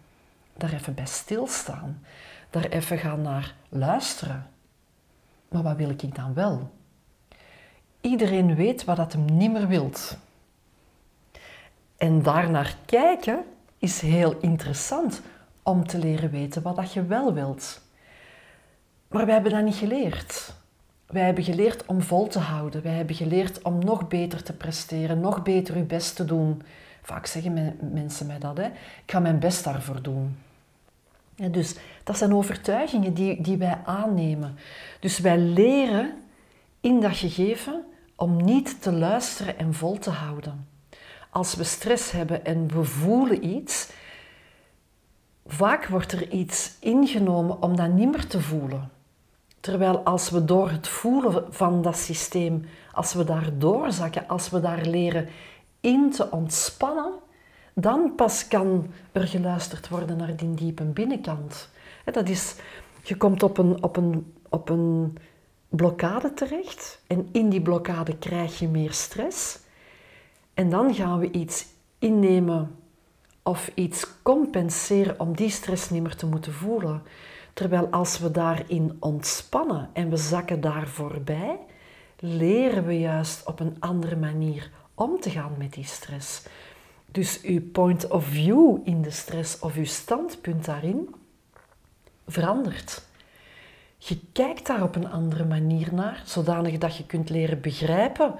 Daar 0.57 0.73
even 0.73 0.93
bij 0.93 1.05
stilstaan. 1.05 2.05
Daar 2.49 2.65
even 2.65 2.97
gaan 2.97 3.21
naar 3.21 3.55
luisteren. 3.69 4.47
Maar 5.53 5.63
wat 5.63 5.75
wil 5.75 5.89
ik 5.89 6.15
dan 6.15 6.33
wel? 6.33 6.71
Iedereen 8.01 8.55
weet 8.55 8.83
wat 8.83 8.97
dat 8.97 9.13
hem 9.13 9.25
niet 9.25 9.51
meer 9.51 9.67
wilt. 9.67 10.17
En 11.97 12.21
daarnaar 12.21 12.77
kijken 12.85 13.43
is 13.77 14.01
heel 14.01 14.37
interessant 14.39 15.21
om 15.63 15.87
te 15.87 15.97
leren 15.97 16.31
weten 16.31 16.61
wat 16.61 16.75
dat 16.75 16.93
je 16.93 17.05
wel 17.05 17.33
wilt. 17.33 17.81
Maar 19.07 19.25
wij 19.25 19.33
hebben 19.33 19.51
dat 19.51 19.63
niet 19.63 19.75
geleerd. 19.75 20.53
Wij 21.05 21.23
hebben 21.23 21.43
geleerd 21.43 21.85
om 21.85 22.01
vol 22.01 22.27
te 22.27 22.39
houden. 22.39 22.81
Wij 22.81 22.93
hebben 22.93 23.15
geleerd 23.15 23.61
om 23.61 23.79
nog 23.85 24.07
beter 24.07 24.43
te 24.43 24.53
presteren, 24.53 25.19
nog 25.19 25.43
beter 25.43 25.75
uw 25.75 25.85
best 25.85 26.15
te 26.15 26.25
doen. 26.25 26.61
Vaak 27.01 27.25
zeggen 27.25 27.77
mensen 27.91 28.27
mij 28.27 28.39
dat. 28.39 28.57
Hè? 28.57 28.65
Ik 28.65 29.11
ga 29.11 29.19
mijn 29.19 29.39
best 29.39 29.63
daarvoor 29.63 30.01
doen. 30.01 30.37
Dus 31.51 31.75
dat 32.03 32.17
zijn 32.17 32.33
overtuigingen 32.33 33.13
die, 33.13 33.41
die 33.41 33.57
wij 33.57 33.79
aannemen. 33.85 34.57
Dus 34.99 35.19
wij 35.19 35.37
leren 35.37 36.13
in 36.81 37.01
dat 37.01 37.17
gegeven 37.17 37.85
om 38.15 38.43
niet 38.43 38.81
te 38.81 38.91
luisteren 38.91 39.57
en 39.57 39.73
vol 39.73 39.97
te 39.97 40.09
houden 40.09 40.71
als 41.33 41.55
we 41.55 41.63
stress 41.63 42.11
hebben 42.11 42.45
en 42.45 42.67
we 42.67 42.83
voelen 42.83 43.45
iets, 43.45 43.89
vaak 45.45 45.85
wordt 45.85 46.11
er 46.11 46.29
iets 46.29 46.75
ingenomen 46.79 47.61
om 47.61 47.75
dat 47.75 47.91
niet 47.91 48.11
meer 48.11 48.27
te 48.27 48.41
voelen. 48.41 48.91
Terwijl 49.59 49.97
als 49.99 50.29
we 50.29 50.45
door 50.45 50.69
het 50.69 50.87
voelen 50.87 51.53
van 51.53 51.81
dat 51.81 51.97
systeem, 51.97 52.65
als 52.91 53.13
we 53.13 53.23
daar 53.23 53.57
doorzakken, 53.57 54.27
als 54.27 54.49
we 54.49 54.59
daar 54.59 54.81
leren 54.81 55.29
in 55.79 56.11
te 56.11 56.31
ontspannen, 56.31 57.11
dan 57.73 58.15
pas 58.15 58.47
kan 58.47 58.87
er 59.11 59.27
geluisterd 59.27 59.89
worden 59.89 60.17
naar 60.17 60.35
die 60.35 60.53
diepe 60.53 60.83
binnenkant. 60.83 61.69
Dat 62.11 62.29
is, 62.29 62.55
je 63.03 63.17
komt 63.17 63.43
op 63.43 63.57
een, 63.57 63.83
op, 63.83 63.97
een, 63.97 64.33
op 64.49 64.69
een 64.69 65.17
blokkade 65.69 66.33
terecht 66.33 67.01
en 67.07 67.29
in 67.31 67.49
die 67.49 67.61
blokkade 67.61 68.17
krijg 68.17 68.59
je 68.59 68.67
meer 68.67 68.91
stress. 68.91 69.59
En 70.53 70.69
dan 70.69 70.95
gaan 70.95 71.19
we 71.19 71.31
iets 71.31 71.65
innemen 71.99 72.75
of 73.43 73.71
iets 73.73 74.07
compenseren 74.21 75.19
om 75.19 75.35
die 75.35 75.49
stress 75.49 75.89
niet 75.89 76.01
meer 76.01 76.15
te 76.15 76.25
moeten 76.25 76.53
voelen. 76.53 77.01
Terwijl 77.53 77.87
als 77.87 78.19
we 78.19 78.31
daarin 78.31 78.97
ontspannen 78.99 79.89
en 79.93 80.09
we 80.09 80.17
zakken 80.17 80.61
daar 80.61 80.87
voorbij, 80.87 81.59
leren 82.19 82.85
we 82.85 82.99
juist 82.99 83.45
op 83.45 83.59
een 83.59 83.75
andere 83.79 84.15
manier 84.15 84.71
om 84.93 85.19
te 85.19 85.29
gaan 85.29 85.53
met 85.57 85.73
die 85.73 85.85
stress. 85.85 86.45
Dus 87.13 87.41
uw 87.41 87.61
point 87.71 88.07
of 88.07 88.25
view 88.25 88.77
in 88.83 89.01
de 89.01 89.11
stress 89.11 89.59
of 89.59 89.75
uw 89.75 89.85
standpunt 89.85 90.65
daarin 90.65 91.15
verandert. 92.27 93.03
Je 93.97 94.19
kijkt 94.31 94.67
daar 94.67 94.83
op 94.83 94.95
een 94.95 95.11
andere 95.11 95.45
manier 95.45 95.93
naar, 95.93 96.21
zodanig 96.25 96.77
dat 96.77 96.97
je 96.97 97.05
kunt 97.05 97.29
leren 97.29 97.61
begrijpen 97.61 98.35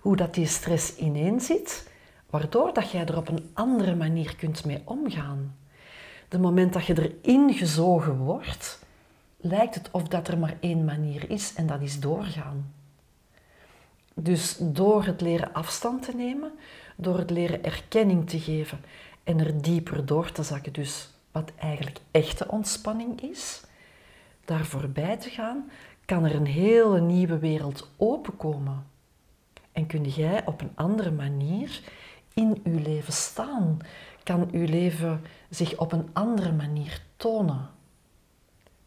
hoe 0.00 0.16
dat 0.16 0.34
die 0.34 0.46
stress 0.46 0.96
ineen 0.96 1.40
zit, 1.40 1.90
waardoor 2.30 2.72
dat 2.72 2.90
jij 2.90 3.06
er 3.06 3.16
op 3.16 3.28
een 3.28 3.50
andere 3.52 3.94
manier 3.94 4.36
kunt 4.36 4.64
mee 4.64 4.82
omgaan. 4.84 5.56
De 6.28 6.38
moment 6.38 6.72
dat 6.72 6.86
je 6.86 7.12
erin 7.22 7.54
gezogen 7.54 8.16
wordt, 8.16 8.84
lijkt 9.36 9.74
het 9.74 9.88
of 9.90 10.02
dat 10.02 10.28
er 10.28 10.38
maar 10.38 10.56
één 10.60 10.84
manier 10.84 11.30
is 11.30 11.54
en 11.54 11.66
dat 11.66 11.80
is 11.80 12.00
doorgaan. 12.00 12.72
Dus 14.14 14.56
door 14.60 15.04
het 15.04 15.20
leren 15.20 15.52
afstand 15.52 16.02
te 16.02 16.16
nemen, 16.16 16.52
door 17.00 17.18
het 17.18 17.30
leren 17.30 17.64
erkenning 17.64 18.28
te 18.30 18.40
geven 18.40 18.80
en 19.24 19.40
er 19.40 19.62
dieper 19.62 20.06
door 20.06 20.32
te 20.32 20.42
zakken, 20.42 20.72
dus 20.72 21.10
wat 21.32 21.52
eigenlijk 21.58 21.98
echte 22.10 22.48
ontspanning 22.48 23.20
is, 23.20 23.62
daar 24.44 24.64
voorbij 24.64 25.16
te 25.16 25.30
gaan, 25.30 25.70
kan 26.04 26.24
er 26.24 26.34
een 26.34 26.46
hele 26.46 27.00
nieuwe 27.00 27.38
wereld 27.38 27.88
openkomen. 27.96 28.86
En 29.72 29.86
kun 29.86 30.04
jij 30.04 30.46
op 30.46 30.60
een 30.60 30.72
andere 30.74 31.10
manier 31.10 31.80
in 32.34 32.60
uw 32.64 32.78
leven 32.78 33.12
staan. 33.12 33.78
Kan 34.22 34.48
uw 34.52 34.66
leven 34.66 35.24
zich 35.50 35.76
op 35.76 35.92
een 35.92 36.08
andere 36.12 36.52
manier 36.52 37.02
tonen. 37.16 37.70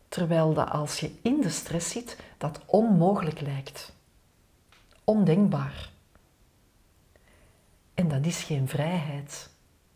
Terwijl 0.07 0.53
dat 0.53 0.69
als 0.69 0.99
je 0.99 1.11
in 1.21 1.41
de 1.41 1.49
stress 1.49 1.89
zit, 1.89 2.17
dat 2.37 2.59
onmogelijk 2.65 3.41
lijkt. 3.41 3.93
Ondenkbaar. 5.03 5.90
En 8.01 8.07
dat 8.07 8.25
is 8.25 8.43
geen 8.43 8.67
vrijheid. 8.67 9.49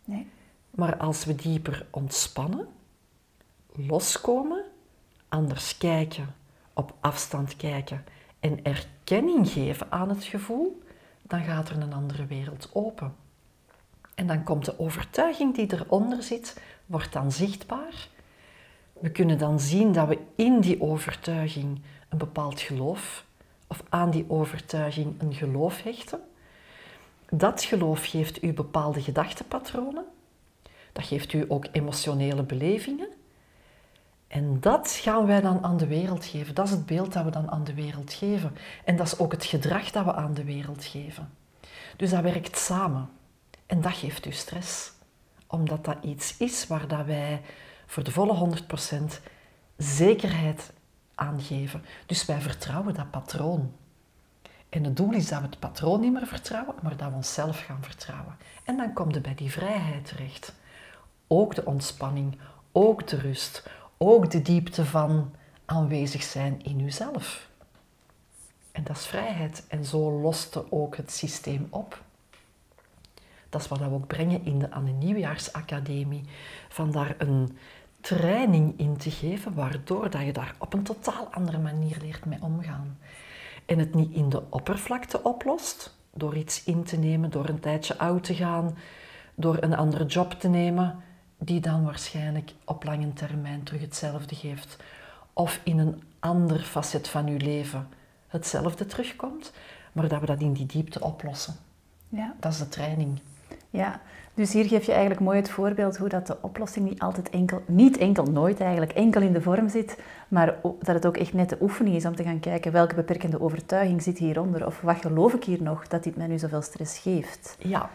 Nee. 0.04 0.28
Maar 0.70 0.98
als 0.98 1.26
we 1.26 1.36
dieper 1.36 1.86
ontspannen, 1.90 2.68
loskomen, 3.76 4.64
anders 5.30 5.78
kijken, 5.78 6.36
op 6.74 6.94
afstand 7.00 7.56
kijken 7.56 8.06
en 8.40 8.64
erkenning 8.64 9.50
geven 9.50 9.92
aan 9.92 10.10
het 10.10 10.24
gevoel, 10.24 10.82
dan 11.22 11.44
gaat 11.44 11.70
er 11.70 11.78
een 11.78 11.94
andere 11.94 12.26
wereld 12.26 12.70
open. 12.74 13.16
En 14.16 14.28
dan 14.28 14.44
komt 14.44 14.66
de 14.66 14.80
overtuiging 14.80 15.56
die 15.56 15.74
eronder 15.74 16.24
zit, 16.24 16.62
wordt 16.86 17.14
dan 17.14 17.32
zichtbaar. 17.32 18.08
We 18.94 19.12
kunnen 19.12 19.38
dan 19.38 19.60
zien 19.60 19.92
dat 19.92 20.08
we 20.08 20.20
in 20.36 20.60
die 20.60 20.82
overtuiging 20.82 21.82
een 22.10 22.18
bepaald 22.18 22.60
geloof 22.60 23.26
of 23.68 23.84
aan 23.90 24.12
die 24.12 24.26
overtuiging 24.28 25.22
een 25.22 25.34
geloof 25.34 25.84
hechten. 25.84 26.20
Dat 27.30 27.64
geloof 27.64 28.06
geeft 28.06 28.44
u 28.44 28.54
bepaalde 28.54 29.02
gedachtenpatronen. 29.02 30.06
Dat 30.92 31.06
geeft 31.06 31.34
u 31.34 31.46
ook 31.48 31.68
emotionele 31.72 32.44
belevingen. 32.44 33.08
En 34.28 34.60
dat 34.60 34.92
gaan 34.92 35.26
wij 35.26 35.42
dan 35.42 35.64
aan 35.64 35.78
de 35.78 35.88
wereld 35.88 36.26
geven. 36.26 36.56
Dat 36.56 36.66
is 36.66 36.72
het 36.72 36.86
beeld 36.86 37.14
dat 37.14 37.24
we 37.24 37.32
dan 37.32 37.52
aan 37.52 37.64
de 37.64 37.74
wereld 37.74 38.14
geven. 38.14 38.58
En 38.84 38.96
dat 38.96 39.08
is 39.08 39.20
ook 39.20 39.32
het 39.32 39.46
gedrag 39.46 39.92
dat 39.92 40.06
we 40.06 40.14
aan 40.14 40.34
de 40.34 40.44
wereld 40.44 40.86
geven. 40.86 41.34
Dus 41.98 42.10
dat 42.10 42.22
werkt 42.22 42.58
samen. 42.58 43.10
En 43.66 43.82
dat 43.82 43.94
geeft 43.94 44.26
u 44.26 44.32
stress. 44.32 44.92
Omdat 45.48 45.86
dat 45.86 45.98
iets 46.02 46.38
is 46.38 46.68
waar 46.68 46.88
dat 46.88 47.06
wij 47.06 47.42
voor 47.86 48.04
de 48.04 48.12
volle 48.12 48.60
100% 48.98 49.22
zekerheid 49.78 50.74
aan 51.16 51.42
geven. 51.42 51.84
Dus 52.06 52.26
wij 52.26 52.42
vertrouwen 52.42 52.94
dat 52.94 53.12
patroon. 53.12 53.72
En 54.76 54.84
het 54.84 54.98
doel 54.98 55.12
is 55.12 55.28
dat 55.28 55.40
we 55.40 55.46
het 55.46 55.60
patroon 55.60 56.00
niet 56.00 56.14
meer 56.14 56.28
vertrouwen, 56.28 56.76
maar 56.82 56.98
dat 56.98 57.10
we 57.10 57.16
onszelf 57.16 57.60
gaan 57.60 57.84
vertrouwen. 57.84 58.38
En 58.64 58.78
dan 58.78 58.94
komt 58.94 59.16
er 59.16 59.22
bij 59.22 59.36
die 59.36 59.52
vrijheid 59.52 60.06
terecht. 60.06 60.54
Ook 61.28 61.56
de 61.56 61.66
ontspanning, 61.66 62.38
ook 62.72 63.08
de 63.08 63.18
rust, 63.18 63.70
ook 63.98 64.32
de 64.32 64.42
diepte 64.42 64.86
van 64.86 65.32
aanwezig 65.66 66.24
zijn 66.24 66.64
in 66.64 66.80
uzelf. 66.80 67.50
En 68.72 68.84
dat 68.84 68.98
is 68.98 69.06
vrijheid. 69.06 69.66
En 69.68 69.86
zo 69.86 70.12
loste 70.12 70.72
ook 70.72 70.98
het 70.98 71.12
systeem 71.12 71.68
op. 71.70 72.04
Dat 73.50 73.62
is 73.62 73.68
wat 73.68 73.80
we 73.80 73.92
ook 73.92 74.08
brengen 74.08 74.46
in 74.46 74.60
de 74.60 74.72
Anne 74.72 74.92
Nieuwjaarsacademie. 74.92 76.24
Van 76.70 76.92
daar 76.92 77.16
een 77.18 77.58
training 78.02 78.80
in 78.80 78.98
te 78.98 79.12
geven, 79.12 79.54
waardoor 79.54 80.10
dat 80.10 80.22
je 80.22 80.34
daar 80.34 80.56
op 80.58 80.74
een 80.74 80.84
totaal 80.84 81.28
andere 81.32 81.58
manier 81.58 81.98
leert 82.02 82.26
mee 82.26 82.42
omgaan. 82.42 82.98
En 83.66 83.80
het 83.80 83.94
niet 83.94 84.12
in 84.12 84.30
de 84.30 84.44
oppervlakte 84.50 85.24
oplost, 85.24 85.96
door 86.14 86.36
iets 86.36 86.64
in 86.64 86.84
te 86.84 86.98
nemen, 86.98 87.30
door 87.30 87.50
een 87.50 87.60
tijdje 87.60 87.98
oud 87.98 88.24
te 88.24 88.34
gaan, 88.34 88.78
door 89.36 89.58
een 89.60 89.76
andere 89.76 90.06
job 90.06 90.32
te 90.32 90.48
nemen, 90.48 91.04
die 91.38 91.60
dan 91.60 91.84
waarschijnlijk 91.84 92.54
op 92.66 92.84
lange 92.84 93.14
termijn 93.14 93.64
terug 93.64 93.82
hetzelfde 93.82 94.36
geeft. 94.36 94.78
Of 95.34 95.60
in 95.64 95.80
een 95.80 96.04
ander 96.20 96.60
facet 96.60 97.08
van 97.08 97.28
uw 97.28 97.38
leven 97.38 97.88
hetzelfde 98.28 98.86
terugkomt, 98.86 99.52
maar 99.92 100.08
dat 100.08 100.20
we 100.20 100.26
dat 100.26 100.40
in 100.42 100.54
die 100.54 100.66
diepte 100.66 101.02
oplossen. 101.02 101.56
Ja. 102.10 102.36
Dat 102.40 102.52
is 102.52 102.58
de 102.58 102.70
training. 102.70 103.20
Ja, 103.70 104.02
dus 104.36 104.54
hier 104.54 104.66
geef 104.66 104.86
je 104.86 104.92
eigenlijk 104.92 105.22
mooi 105.22 105.38
het 105.38 105.50
voorbeeld 105.50 105.98
hoe 105.98 106.10
dat 106.10 106.28
de 106.28 106.38
oplossing 106.42 106.90
niet 106.90 107.00
altijd 107.00 107.30
enkel, 107.30 107.62
niet 107.66 107.98
enkel, 107.98 108.24
nooit 108.24 108.60
eigenlijk, 108.60 108.92
enkel 108.92 109.22
in 109.22 109.34
de 109.34 109.42
vorm 109.42 109.70
zit, 109.70 109.98
maar 110.28 110.56
dat 110.62 110.96
het 110.96 111.06
ook 111.06 111.18
echt 111.18 111.34
net 111.34 111.50
de 111.50 111.58
oefening 111.62 111.96
is 111.96 112.06
om 112.06 112.16
te 112.16 112.24
gaan 112.24 112.40
kijken 112.40 112.72
welke 112.72 112.96
beperkende 112.96 113.42
overtuiging 113.42 114.02
zit 114.02 114.18
hieronder 114.18 114.66
of 114.66 114.82
wat 114.82 114.98
geloof 115.02 115.34
ik 115.34 115.44
hier 115.44 115.62
nog 115.62 115.88
dat 115.88 116.04
dit 116.04 116.16
mij 116.16 116.28
nu 116.28 116.38
zoveel 116.38 116.62
stress 116.62 117.00
geeft. 117.00 117.56
Ja, 117.60 117.90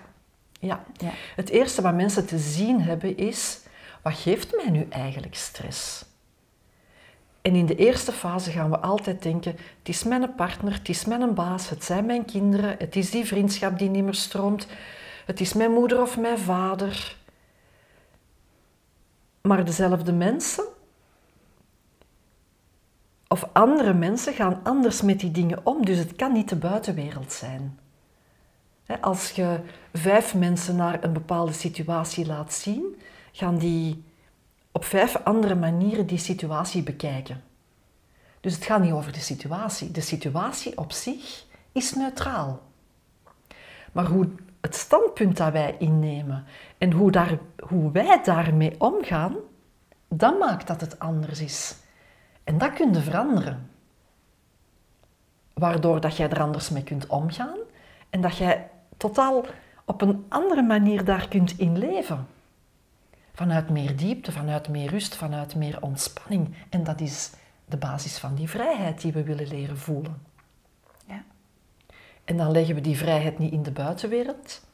ja. 0.60 0.82
ja. 0.96 1.10
Het 1.36 1.48
eerste 1.48 1.82
wat 1.82 1.94
mensen 1.94 2.26
te 2.26 2.38
zien 2.38 2.80
hebben 2.80 3.16
is, 3.16 3.60
wat 4.02 4.14
geeft 4.14 4.56
mij 4.56 4.70
nu 4.70 4.86
eigenlijk 4.90 5.34
stress? 5.34 6.04
En 7.42 7.54
in 7.54 7.66
de 7.66 7.76
eerste 7.76 8.12
fase 8.12 8.50
gaan 8.50 8.70
we 8.70 8.78
altijd 8.78 9.22
denken, 9.22 9.50
het 9.78 9.88
is 9.88 10.04
mijn 10.04 10.34
partner, 10.34 10.72
het 10.72 10.88
is 10.88 11.04
mijn 11.04 11.34
baas, 11.34 11.68
het 11.68 11.84
zijn 11.84 12.06
mijn 12.06 12.24
kinderen, 12.24 12.76
het 12.78 12.96
is 12.96 13.10
die 13.10 13.24
vriendschap 13.24 13.78
die 13.78 13.88
niet 13.88 14.04
meer 14.04 14.14
stroomt, 14.14 14.66
het 15.30 15.40
is 15.40 15.52
mijn 15.52 15.70
moeder 15.70 16.00
of 16.00 16.18
mijn 16.18 16.38
vader. 16.38 17.16
Maar 19.40 19.64
dezelfde 19.64 20.12
mensen 20.12 20.64
of 23.28 23.48
andere 23.52 23.94
mensen 23.94 24.34
gaan 24.34 24.60
anders 24.62 25.02
met 25.02 25.20
die 25.20 25.30
dingen 25.30 25.66
om, 25.66 25.84
dus 25.84 25.98
het 25.98 26.16
kan 26.16 26.32
niet 26.32 26.48
de 26.48 26.56
buitenwereld 26.56 27.32
zijn. 27.32 27.78
Als 29.00 29.30
je 29.30 29.60
vijf 29.92 30.34
mensen 30.34 30.76
naar 30.76 31.04
een 31.04 31.12
bepaalde 31.12 31.52
situatie 31.52 32.26
laat 32.26 32.52
zien, 32.52 33.00
gaan 33.32 33.58
die 33.58 34.04
op 34.72 34.84
vijf 34.84 35.16
andere 35.16 35.54
manieren 35.54 36.06
die 36.06 36.18
situatie 36.18 36.82
bekijken. 36.82 37.42
Dus 38.40 38.54
het 38.54 38.64
gaat 38.64 38.80
niet 38.82 38.92
over 38.92 39.12
de 39.12 39.20
situatie. 39.20 39.90
De 39.90 40.00
situatie 40.00 40.78
op 40.78 40.92
zich 40.92 41.44
is 41.72 41.94
neutraal. 41.94 42.62
Maar 43.92 44.06
hoe 44.06 44.28
het 44.60 44.74
standpunt 44.74 45.36
dat 45.36 45.52
wij 45.52 45.76
innemen 45.78 46.44
en 46.78 46.92
hoe, 46.92 47.10
daar, 47.10 47.38
hoe 47.68 47.92
wij 47.92 48.22
daarmee 48.22 48.74
omgaan, 48.78 49.36
dat 50.08 50.38
maakt 50.38 50.66
dat 50.66 50.80
het 50.80 50.98
anders 50.98 51.40
is. 51.40 51.76
En 52.44 52.58
dat 52.58 52.72
kun 52.72 52.92
je 52.92 53.00
veranderen. 53.00 53.70
Waardoor 55.54 56.00
dat 56.00 56.16
jij 56.16 56.30
er 56.30 56.40
anders 56.40 56.70
mee 56.70 56.82
kunt 56.82 57.06
omgaan 57.06 57.58
en 58.10 58.20
dat 58.20 58.36
jij 58.36 58.70
totaal 58.96 59.44
op 59.84 60.02
een 60.02 60.24
andere 60.28 60.62
manier 60.62 61.04
daar 61.04 61.28
kunt 61.28 61.58
in 61.58 61.78
leven. 61.78 62.26
Vanuit 63.32 63.70
meer 63.70 63.96
diepte, 63.96 64.32
vanuit 64.32 64.68
meer 64.68 64.90
rust, 64.90 65.16
vanuit 65.16 65.54
meer 65.54 65.82
ontspanning. 65.82 66.54
En 66.68 66.84
dat 66.84 67.00
is 67.00 67.30
de 67.64 67.76
basis 67.76 68.18
van 68.18 68.34
die 68.34 68.48
vrijheid 68.48 69.00
die 69.00 69.12
we 69.12 69.22
willen 69.22 69.48
leren 69.48 69.78
voelen. 69.78 70.22
En 72.24 72.36
dan 72.36 72.50
leggen 72.50 72.74
we 72.74 72.80
die 72.80 72.96
vrijheid 72.96 73.38
niet 73.38 73.52
in 73.52 73.62
de 73.62 73.70
buitenwereld, 73.70 74.66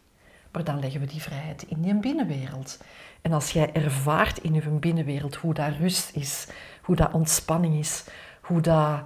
maar 0.53 0.65
dan 0.65 0.81
leggen 0.81 1.01
we 1.01 1.07
die 1.07 1.23
vrijheid 1.23 1.63
in 1.63 1.85
je 1.85 1.95
binnenwereld. 1.95 2.79
En 3.23 3.33
als 3.33 3.51
jij 3.51 3.73
ervaart 3.73 4.39
in 4.39 4.55
je 4.55 4.69
binnenwereld 4.69 5.37
hoe 5.37 5.55
dat 5.55 5.73
rust 5.79 6.17
is, 6.17 6.47
hoe 6.83 6.97
dat 6.97 7.13
ontspanning 7.13 7.79
is, 7.79 8.05
hoe 8.41 8.61
dat 8.61 9.01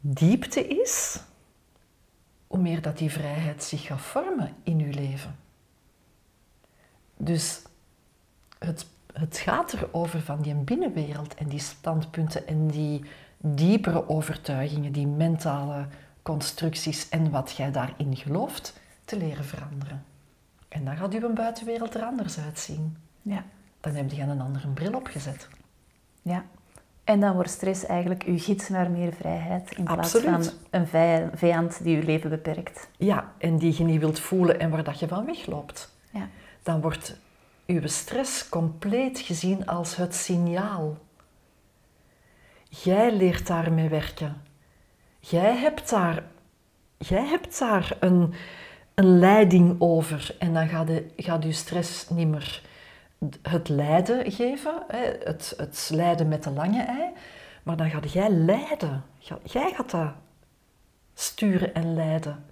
diepte 0.00 0.66
is, 0.66 1.22
hoe 2.46 2.60
meer 2.60 2.82
dat 2.82 2.98
die 2.98 3.10
vrijheid 3.10 3.62
zich 3.62 3.82
gaat 3.82 4.00
vormen 4.00 4.54
in 4.62 4.78
je 4.78 4.92
leven. 4.92 5.36
Dus 7.16 7.62
het, 8.58 8.86
het 9.12 9.38
gaat 9.38 9.72
erover 9.72 10.20
van 10.20 10.42
die 10.42 10.54
binnenwereld 10.54 11.34
en 11.34 11.48
die 11.48 11.58
standpunten 11.58 12.46
en 12.46 12.66
die 12.68 13.04
diepere 13.38 14.08
overtuigingen, 14.08 14.92
die 14.92 15.06
mentale 15.06 15.86
constructies 16.22 17.08
en 17.08 17.30
wat 17.30 17.52
jij 17.56 17.70
daarin 17.70 18.16
gelooft, 18.16 18.80
te 19.04 19.16
leren 19.16 19.44
veranderen. 19.44 20.04
En 20.68 20.84
dan 20.84 20.96
gaat 20.96 21.14
uw 21.14 21.32
buitenwereld 21.32 21.94
er 21.94 22.02
anders 22.02 22.38
uitzien. 22.38 22.96
Ja. 23.22 23.44
Dan 23.80 23.94
heb 23.94 24.10
je 24.10 24.22
een 24.22 24.40
andere 24.40 24.68
bril 24.68 24.92
opgezet. 24.92 25.48
Ja. 26.22 26.44
En 27.04 27.20
dan 27.20 27.34
wordt 27.34 27.50
stress 27.50 27.86
eigenlijk 27.86 28.22
uw 28.22 28.38
gids 28.38 28.68
naar 28.68 28.90
meer 28.90 29.12
vrijheid 29.12 29.70
in 29.76 29.84
plaats 29.84 30.14
Absoluut. 30.14 30.46
van 30.46 30.54
een 30.70 30.86
vijand 31.34 31.82
die 31.82 31.96
uw 31.96 32.04
leven 32.04 32.30
beperkt. 32.30 32.88
Ja, 32.96 33.32
en 33.38 33.58
die 33.58 33.74
je 33.78 33.84
niet 33.84 34.00
wilt 34.00 34.20
voelen 34.20 34.60
en 34.60 34.70
waar 34.70 34.84
dat 34.84 34.98
je 34.98 35.08
van 35.08 35.24
wegloopt. 35.24 35.94
Ja. 36.10 36.28
Dan 36.62 36.80
wordt 36.80 37.16
uw 37.66 37.86
stress 37.86 38.48
compleet 38.48 39.18
gezien 39.18 39.66
als 39.66 39.96
het 39.96 40.14
signaal. 40.14 40.98
Jij 42.68 43.16
leert 43.16 43.46
daarmee 43.46 43.88
werken. 43.88 44.42
Jij 45.20 45.56
hebt 45.56 45.90
daar, 45.90 46.22
jij 46.98 47.26
hebt 47.26 47.58
daar 47.58 47.96
een, 48.00 48.34
een 48.94 49.18
leiding 49.18 49.76
over. 49.78 50.36
En 50.38 50.54
dan 50.54 50.68
gaat, 50.68 50.86
de, 50.86 51.06
gaat 51.16 51.44
uw 51.44 51.52
stress 51.52 52.08
niet 52.08 52.28
meer 52.28 52.62
het 53.42 53.68
lijden 53.68 54.32
geven, 54.32 54.82
het, 55.24 55.54
het 55.56 55.90
lijden 55.92 56.28
met 56.28 56.44
de 56.44 56.50
lange 56.50 56.82
ei, 56.82 57.08
Maar 57.62 57.76
dan 57.76 57.90
ga 57.90 57.98
jij 57.98 58.30
leiden. 58.30 59.02
Jij 59.42 59.72
gaat 59.74 59.90
dat 59.90 60.12
sturen 61.14 61.74
en 61.74 61.94
leiden. 61.94 62.44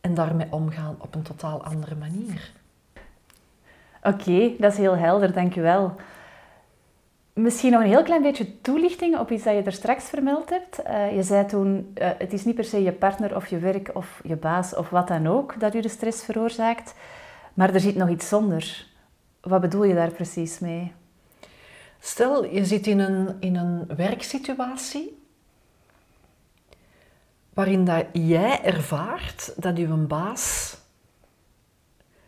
En 0.00 0.14
daarmee 0.14 0.46
omgaan 0.50 0.96
op 0.98 1.14
een 1.14 1.22
totaal 1.22 1.64
andere 1.64 1.94
manier. 1.94 2.50
Oké, 4.02 4.52
dat 4.58 4.72
is 4.72 4.78
heel 4.78 4.96
helder, 4.96 5.32
dankjewel. 5.32 5.94
Misschien 7.36 7.72
nog 7.72 7.80
een 7.80 7.86
heel 7.86 8.02
klein 8.02 8.22
beetje 8.22 8.60
toelichting 8.60 9.18
op 9.18 9.30
iets 9.30 9.44
dat 9.44 9.54
je 9.54 9.62
er 9.62 9.72
straks 9.72 10.04
vermeld 10.04 10.50
hebt. 10.50 10.80
Uh, 10.86 11.14
je 11.14 11.22
zei 11.22 11.46
toen, 11.46 11.92
uh, 11.94 12.10
het 12.18 12.32
is 12.32 12.44
niet 12.44 12.54
per 12.54 12.64
se 12.64 12.82
je 12.82 12.92
partner 12.92 13.36
of 13.36 13.46
je 13.46 13.58
werk 13.58 13.90
of 13.94 14.20
je 14.24 14.36
baas 14.36 14.74
of 14.74 14.90
wat 14.90 15.08
dan 15.08 15.26
ook 15.26 15.60
dat 15.60 15.74
u 15.74 15.80
de 15.80 15.88
stress 15.88 16.24
veroorzaakt, 16.24 16.94
maar 17.54 17.74
er 17.74 17.80
zit 17.80 17.96
nog 17.96 18.08
iets 18.08 18.28
zonder. 18.28 18.86
Wat 19.40 19.60
bedoel 19.60 19.84
je 19.84 19.94
daar 19.94 20.10
precies 20.10 20.58
mee? 20.58 20.92
Stel, 22.00 22.44
je 22.44 22.64
zit 22.64 22.86
in 22.86 22.98
een, 22.98 23.36
in 23.40 23.56
een 23.56 23.86
werksituatie 23.96 25.22
waarin 27.54 27.84
dat 27.84 28.04
jij 28.12 28.62
ervaart 28.64 29.52
dat 29.56 29.76
je 29.76 29.86
baas 29.86 30.76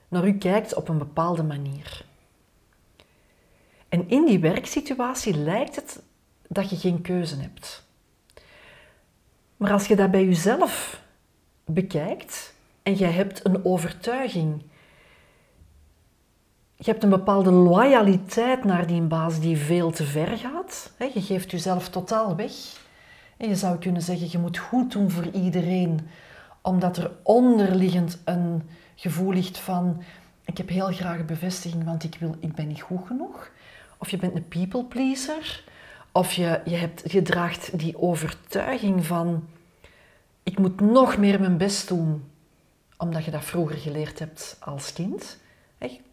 naar 0.08 0.26
u 0.26 0.32
kijkt 0.32 0.74
op 0.74 0.88
een 0.88 0.98
bepaalde 0.98 1.42
manier. 1.42 2.06
En 3.88 4.08
in 4.08 4.24
die 4.24 4.38
werksituatie 4.38 5.36
lijkt 5.36 5.76
het 5.76 6.02
dat 6.48 6.70
je 6.70 6.76
geen 6.76 7.00
keuze 7.00 7.36
hebt. 7.36 7.86
Maar 9.56 9.72
als 9.72 9.86
je 9.86 9.96
dat 9.96 10.10
bij 10.10 10.24
jezelf 10.24 11.02
bekijkt 11.64 12.54
en 12.82 12.94
jij 12.94 13.10
hebt 13.10 13.46
een 13.46 13.64
overtuiging, 13.64 14.62
je 16.76 16.90
hebt 16.90 17.02
een 17.02 17.10
bepaalde 17.10 17.50
loyaliteit 17.50 18.64
naar 18.64 18.86
die 18.86 19.00
baas 19.00 19.40
die 19.40 19.56
veel 19.56 19.90
te 19.90 20.04
ver 20.04 20.36
gaat, 20.36 20.92
je 21.14 21.22
geeft 21.22 21.50
jezelf 21.50 21.88
totaal 21.88 22.36
weg. 22.36 22.52
En 23.36 23.48
je 23.48 23.56
zou 23.56 23.78
kunnen 23.78 24.02
zeggen, 24.02 24.28
je 24.30 24.38
moet 24.38 24.58
goed 24.58 24.92
doen 24.92 25.10
voor 25.10 25.26
iedereen, 25.26 26.08
omdat 26.62 26.96
er 26.96 27.10
onderliggend 27.22 28.18
een 28.24 28.62
gevoel 28.94 29.32
ligt 29.32 29.58
van, 29.58 30.02
ik 30.44 30.56
heb 30.56 30.68
heel 30.68 30.92
graag 30.92 31.24
bevestiging, 31.24 31.84
want 31.84 32.04
ik, 32.04 32.16
wil, 32.20 32.34
ik 32.40 32.54
ben 32.54 32.68
niet 32.68 32.80
goed 32.80 33.06
genoeg. 33.06 33.50
Of 33.98 34.10
je 34.10 34.16
bent 34.16 34.34
een 34.34 34.48
people 34.48 34.84
pleaser. 34.84 35.64
Of 36.12 36.32
je, 36.32 36.60
je, 36.64 36.76
hebt, 36.76 37.12
je 37.12 37.22
draagt 37.22 37.78
die 37.78 37.98
overtuiging 37.98 39.06
van, 39.06 39.48
ik 40.42 40.58
moet 40.58 40.80
nog 40.80 41.16
meer 41.16 41.40
mijn 41.40 41.56
best 41.56 41.88
doen, 41.88 42.24
omdat 42.96 43.24
je 43.24 43.30
dat 43.30 43.44
vroeger 43.44 43.76
geleerd 43.76 44.18
hebt 44.18 44.56
als 44.60 44.92
kind. 44.92 45.38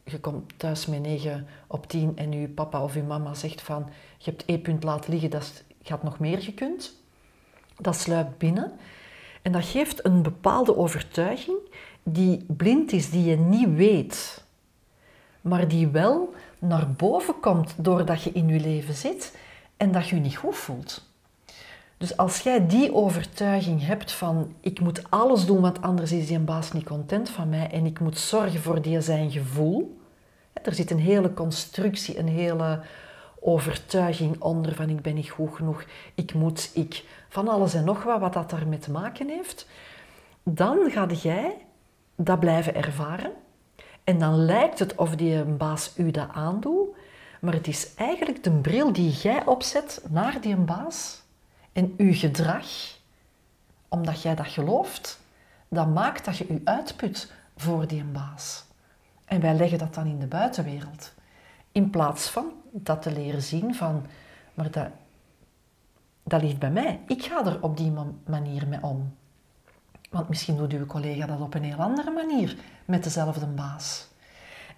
Je 0.04 0.20
komt 0.20 0.54
thuis 0.58 0.86
met 0.86 1.02
9 1.02 1.48
op 1.68 1.88
10 1.88 2.18
en 2.18 2.32
je 2.32 2.48
papa 2.48 2.84
of 2.84 2.94
je 2.94 3.04
mama 3.04 3.34
zegt 3.34 3.62
van, 3.62 3.90
je 4.18 4.30
hebt 4.30 4.46
één 4.46 4.62
punt 4.62 4.84
laten 4.84 5.12
liggen, 5.12 5.30
dat 5.30 5.64
gaat 5.82 6.04
nog 6.04 6.20
meer 6.20 6.42
gekund. 6.42 6.94
Dat 7.78 7.96
sluipt 7.96 8.38
binnen. 8.38 8.72
En 9.42 9.52
dat 9.52 9.66
geeft 9.66 10.06
een 10.06 10.22
bepaalde 10.22 10.78
overtuiging 10.78 11.58
die 12.04 12.46
blind 12.48 12.92
is, 12.92 13.10
die 13.10 13.24
je 13.24 13.38
niet 13.38 13.76
weet, 13.76 14.44
maar 15.42 15.68
die 15.68 15.88
wel 15.88 16.34
naar 16.60 16.92
boven 16.92 17.40
komt 17.40 17.74
doordat 17.78 18.22
je 18.22 18.32
in 18.32 18.48
je 18.48 18.60
leven 18.60 18.94
zit 18.94 19.38
en 19.78 19.92
dat 19.92 20.08
je 20.08 20.16
je 20.16 20.22
niet 20.22 20.38
goed 20.38 20.56
voelt. 20.56 21.14
Dus 21.98 22.18
als 22.18 22.40
jij 22.40 22.68
die 22.68 22.94
overtuiging 22.94 23.86
hebt 23.86 24.12
van 24.12 24.54
ik 24.60 24.80
moet 24.80 25.12
alles 25.12 25.46
doen, 25.46 25.62
want 25.62 25.82
anders 25.82 26.12
is 26.12 26.28
die 26.28 26.40
baas 26.40 26.72
niet 26.72 26.84
content 26.84 27.30
van 27.30 27.50
mij 27.50 27.72
en 27.72 27.86
ik 27.86 28.00
moet 28.00 28.18
zorgen 28.18 28.62
voor 28.62 28.82
die 28.82 29.02
zijn 29.02 29.32
gevoel. 29.32 29.98
Er 30.54 30.74
zit 30.74 30.92
een 30.92 31.00
hele 31.00 31.34
constructie, 31.34 32.20
een 32.20 32.28
hele 32.28 32.82
overtuiging 33.40 34.42
onder 34.42 34.76
van 34.76 34.90
ik 34.90 35.02
ben 35.02 35.16
niet 35.16 35.30
goed 35.30 35.56
genoeg, 35.56 35.84
ik 36.16 36.34
moet, 36.34 36.72
ik, 36.74 37.04
van 37.30 37.48
alles 37.48 37.74
en 37.74 37.86
nog 37.86 38.04
wat, 38.04 38.20
wat 38.20 38.34
dat 38.34 38.50
daarmee 38.50 38.80
te 38.80 38.92
maken 38.92 39.30
heeft. 39.30 39.68
Dan 40.44 40.92
ga 40.92 41.06
jij 41.06 41.56
dat 42.16 42.40
blijven 42.40 42.76
ervaren. 42.76 43.32
En 44.06 44.20
dan 44.20 44.46
lijkt 44.46 44.80
het 44.80 44.96
of 44.96 45.16
die 45.16 45.44
baas 45.44 45.94
u 45.98 46.12
dat 46.12 46.30
aandoet, 46.32 46.88
maar 47.42 47.54
het 47.54 47.68
is 47.68 47.94
eigenlijk 47.96 48.44
de 48.44 48.52
bril 48.52 48.94
die 48.94 49.12
jij 49.12 49.46
opzet 49.46 50.04
naar 50.10 50.42
die 50.42 50.56
baas 50.56 51.24
en 51.74 51.94
uw 51.98 52.14
gedrag, 52.14 52.66
omdat 53.88 54.22
jij 54.22 54.36
dat 54.36 54.48
gelooft, 54.48 55.20
dat 55.68 55.88
maakt 55.88 56.26
dat 56.26 56.38
je 56.38 56.48
u 56.48 56.62
uitput 56.64 57.32
voor 57.58 57.88
die 57.88 58.04
baas. 58.04 58.66
En 59.26 59.42
wij 59.42 59.54
leggen 59.54 59.78
dat 59.78 59.94
dan 59.94 60.06
in 60.06 60.20
de 60.20 60.28
buitenwereld. 60.28 61.14
In 61.72 61.90
plaats 61.90 62.30
van 62.30 62.52
dat 62.72 63.02
te 63.02 63.12
leren 63.12 63.42
zien 63.42 63.76
van, 63.76 64.06
maar 64.54 64.72
dat, 64.72 64.88
dat 66.24 66.42
ligt 66.42 66.60
bij 66.60 66.72
mij. 66.72 67.00
Ik 67.08 67.24
ga 67.24 67.46
er 67.46 67.62
op 67.62 67.78
die 67.78 67.94
manier 68.26 68.68
mee 68.68 68.84
om. 68.84 69.16
Want 70.16 70.30
misschien 70.30 70.58
doet 70.58 70.74
uw 70.74 70.86
collega 70.86 71.26
dat 71.26 71.42
op 71.42 71.54
een 71.54 71.64
heel 71.64 71.78
andere 71.78 72.12
manier 72.12 72.56
met 72.86 73.04
dezelfde 73.04 73.46
baas. 73.46 74.08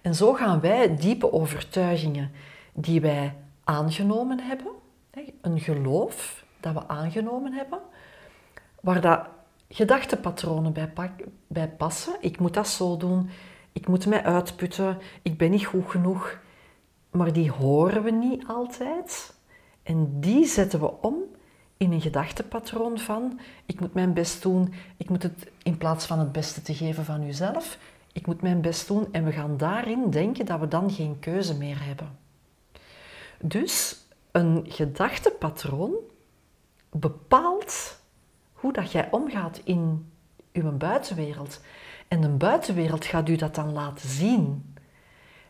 En 0.02 0.14
zo 0.14 0.32
gaan 0.32 0.60
wij 0.60 0.96
diepe 0.96 1.32
overtuigingen 1.32 2.30
die 2.72 3.00
wij 3.00 3.34
aangenomen 3.64 4.40
hebben, 4.40 4.72
een 5.40 5.60
geloof 5.60 6.44
dat 6.60 6.72
we 6.72 6.88
aangenomen 6.88 7.52
hebben, 7.52 7.78
waar 8.80 9.00
dat 9.00 9.20
gedachtepatronen 9.68 10.72
bij, 10.72 10.92
bij 11.46 11.68
passen. 11.68 12.16
Ik 12.20 12.38
moet 12.38 12.54
dat 12.54 12.68
zo 12.68 12.96
doen, 12.96 13.30
ik 13.72 13.88
moet 13.88 14.06
mij 14.06 14.22
uitputten, 14.24 14.98
ik 15.22 15.38
ben 15.38 15.50
niet 15.50 15.66
goed 15.66 15.90
genoeg. 15.90 16.38
Maar 17.10 17.32
die 17.32 17.50
horen 17.50 18.02
we 18.02 18.10
niet 18.10 18.46
altijd. 18.46 19.34
En 19.82 20.20
die 20.20 20.46
zetten 20.46 20.80
we 20.80 21.00
om 21.00 21.14
in 21.78 21.92
een 21.92 22.00
gedachtepatroon 22.00 22.98
van 22.98 23.40
ik 23.66 23.80
moet 23.80 23.94
mijn 23.94 24.12
best 24.12 24.42
doen, 24.42 24.74
ik 24.96 25.08
moet 25.08 25.22
het 25.22 25.50
in 25.62 25.78
plaats 25.78 26.06
van 26.06 26.18
het 26.18 26.32
beste 26.32 26.62
te 26.62 26.74
geven 26.74 27.04
van 27.04 27.22
uzelf, 27.22 27.78
ik 28.12 28.26
moet 28.26 28.42
mijn 28.42 28.60
best 28.60 28.86
doen 28.86 29.08
en 29.12 29.24
we 29.24 29.32
gaan 29.32 29.56
daarin 29.56 30.10
denken 30.10 30.46
dat 30.46 30.60
we 30.60 30.68
dan 30.68 30.90
geen 30.90 31.18
keuze 31.18 31.54
meer 31.54 31.84
hebben. 31.84 32.18
Dus 33.40 33.96
een 34.30 34.64
gedachtepatroon 34.68 35.92
bepaalt 36.90 38.00
hoe 38.52 38.72
dat 38.72 38.92
jij 38.92 39.08
omgaat 39.10 39.60
in 39.64 40.10
uw 40.52 40.70
buitenwereld. 40.70 41.60
En 42.08 42.20
de 42.20 42.28
buitenwereld 42.28 43.04
gaat 43.04 43.28
u 43.28 43.36
dat 43.36 43.54
dan 43.54 43.72
laten 43.72 44.08
zien. 44.08 44.74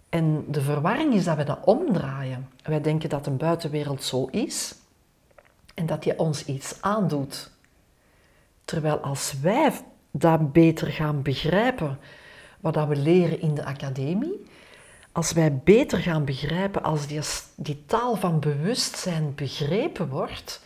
En 0.09 0.45
de 0.49 0.61
verwarring 0.61 1.15
is 1.15 1.25
dat 1.25 1.37
we 1.37 1.45
dat 1.45 1.65
omdraaien. 1.65 2.49
Wij 2.63 2.81
denken 2.81 3.09
dat 3.09 3.27
een 3.27 3.37
buitenwereld 3.37 4.03
zo 4.03 4.27
is 4.27 4.75
en 5.79 5.87
dat 5.87 6.05
je 6.05 6.19
ons 6.19 6.45
iets 6.45 6.77
aandoet. 6.81 7.51
Terwijl 8.65 8.99
als 8.99 9.35
wij 9.43 9.73
dat 10.11 10.53
beter 10.53 10.89
gaan 10.89 11.23
begrijpen, 11.23 11.99
wat 12.61 12.75
dat 12.75 12.89
we 12.89 12.97
leren 12.97 13.41
in 13.41 13.55
de 13.55 13.65
academie, 13.65 14.47
als 15.13 15.33
wij 15.33 15.57
beter 15.65 15.99
gaan 15.99 16.25
begrijpen, 16.25 16.83
als 16.83 17.07
die, 17.57 17.85
taal 17.87 18.17
van 18.17 18.41
bewustzijn 18.41 19.33
begrepen 19.35 20.09
wordt, 20.09 20.63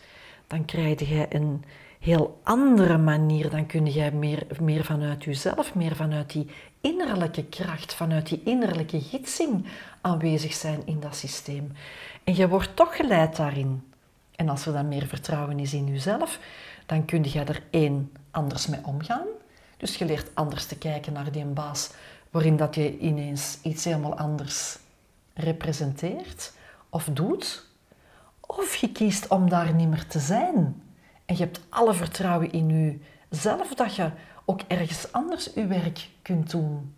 dan 0.47 0.65
krijg 0.65 1.09
je 1.09 1.25
een 1.29 1.63
heel 1.99 2.39
andere 2.43 2.97
manier. 2.97 3.49
Dan 3.49 3.65
kun 3.65 3.93
je 3.93 4.11
meer, 4.11 4.45
meer 4.61 4.83
vanuit 4.83 5.23
jezelf, 5.23 5.75
meer 5.75 5.95
vanuit 5.95 6.31
die 6.31 6.47
innerlijke 6.81 7.45
kracht, 7.45 7.93
vanuit 7.93 8.27
die 8.27 8.41
innerlijke 8.45 9.01
gidsing 9.01 9.65
aanwezig 10.01 10.53
zijn 10.53 10.81
in 10.85 10.99
dat 10.99 11.15
systeem. 11.15 11.71
En 12.23 12.35
je 12.35 12.47
wordt 12.47 12.75
toch 12.75 12.95
geleid 12.95 13.35
daarin. 13.35 13.92
En 14.35 14.49
als 14.49 14.65
er 14.65 14.73
dan 14.73 14.87
meer 14.87 15.07
vertrouwen 15.07 15.59
is 15.59 15.73
in 15.73 15.87
jezelf, 15.87 16.39
dan 16.85 17.05
kun 17.05 17.23
je 17.23 17.39
er 17.39 17.63
één 17.69 18.11
anders 18.31 18.67
mee 18.67 18.79
omgaan. 18.83 19.27
Dus 19.77 19.95
je 19.95 20.05
leert 20.05 20.31
anders 20.33 20.65
te 20.65 20.77
kijken 20.77 21.13
naar 21.13 21.31
die 21.31 21.45
baas, 21.45 21.91
waarin 22.29 22.57
dat 22.57 22.75
je 22.75 22.97
ineens 22.97 23.57
iets 23.61 23.83
helemaal 23.83 24.17
anders 24.17 24.77
representeert 25.33 26.53
of 26.89 27.09
doet. 27.13 27.65
Of 28.39 28.75
je 28.75 28.91
kiest 28.91 29.27
om 29.27 29.49
daar 29.49 29.73
niet 29.73 29.89
meer 29.89 30.07
te 30.07 30.19
zijn. 30.19 30.81
En 31.25 31.35
je 31.37 31.43
hebt 31.43 31.59
alle 31.69 31.93
vertrouwen 31.93 32.51
in 32.51 32.99
jezelf 33.29 33.73
dat 33.73 33.95
je 33.95 34.11
ook 34.45 34.61
ergens 34.67 35.11
anders 35.11 35.49
je 35.55 35.67
werk 35.67 36.09
kunt 36.21 36.51
doen. 36.51 36.95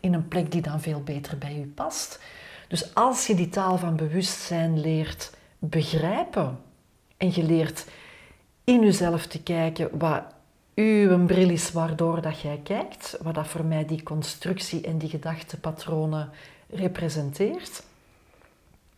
In 0.00 0.14
een 0.14 0.28
plek 0.28 0.52
die 0.52 0.62
dan 0.62 0.80
veel 0.80 1.02
beter 1.02 1.38
bij 1.38 1.54
je 1.54 1.66
past. 1.66 2.20
Dus 2.68 2.94
als 2.94 3.26
je 3.26 3.34
die 3.34 3.48
taal 3.48 3.78
van 3.78 3.96
bewustzijn 3.96 4.80
leert 4.80 5.30
begrijpen 5.60 6.58
en 7.16 7.34
je 7.34 7.42
leert 7.42 7.86
in 8.64 8.80
jezelf 8.80 9.26
te 9.26 9.42
kijken 9.42 9.98
wat 9.98 10.22
uw 10.74 11.26
bril 11.26 11.50
is 11.50 11.72
waardoor 11.72 12.20
dat 12.20 12.40
jij 12.40 12.60
kijkt, 12.62 13.18
wat 13.22 13.34
dat 13.34 13.46
voor 13.46 13.64
mij 13.64 13.84
die 13.84 14.02
constructie 14.02 14.80
en 14.80 14.98
die 14.98 15.08
gedachtepatronen 15.08 16.30
representeert, 16.68 17.82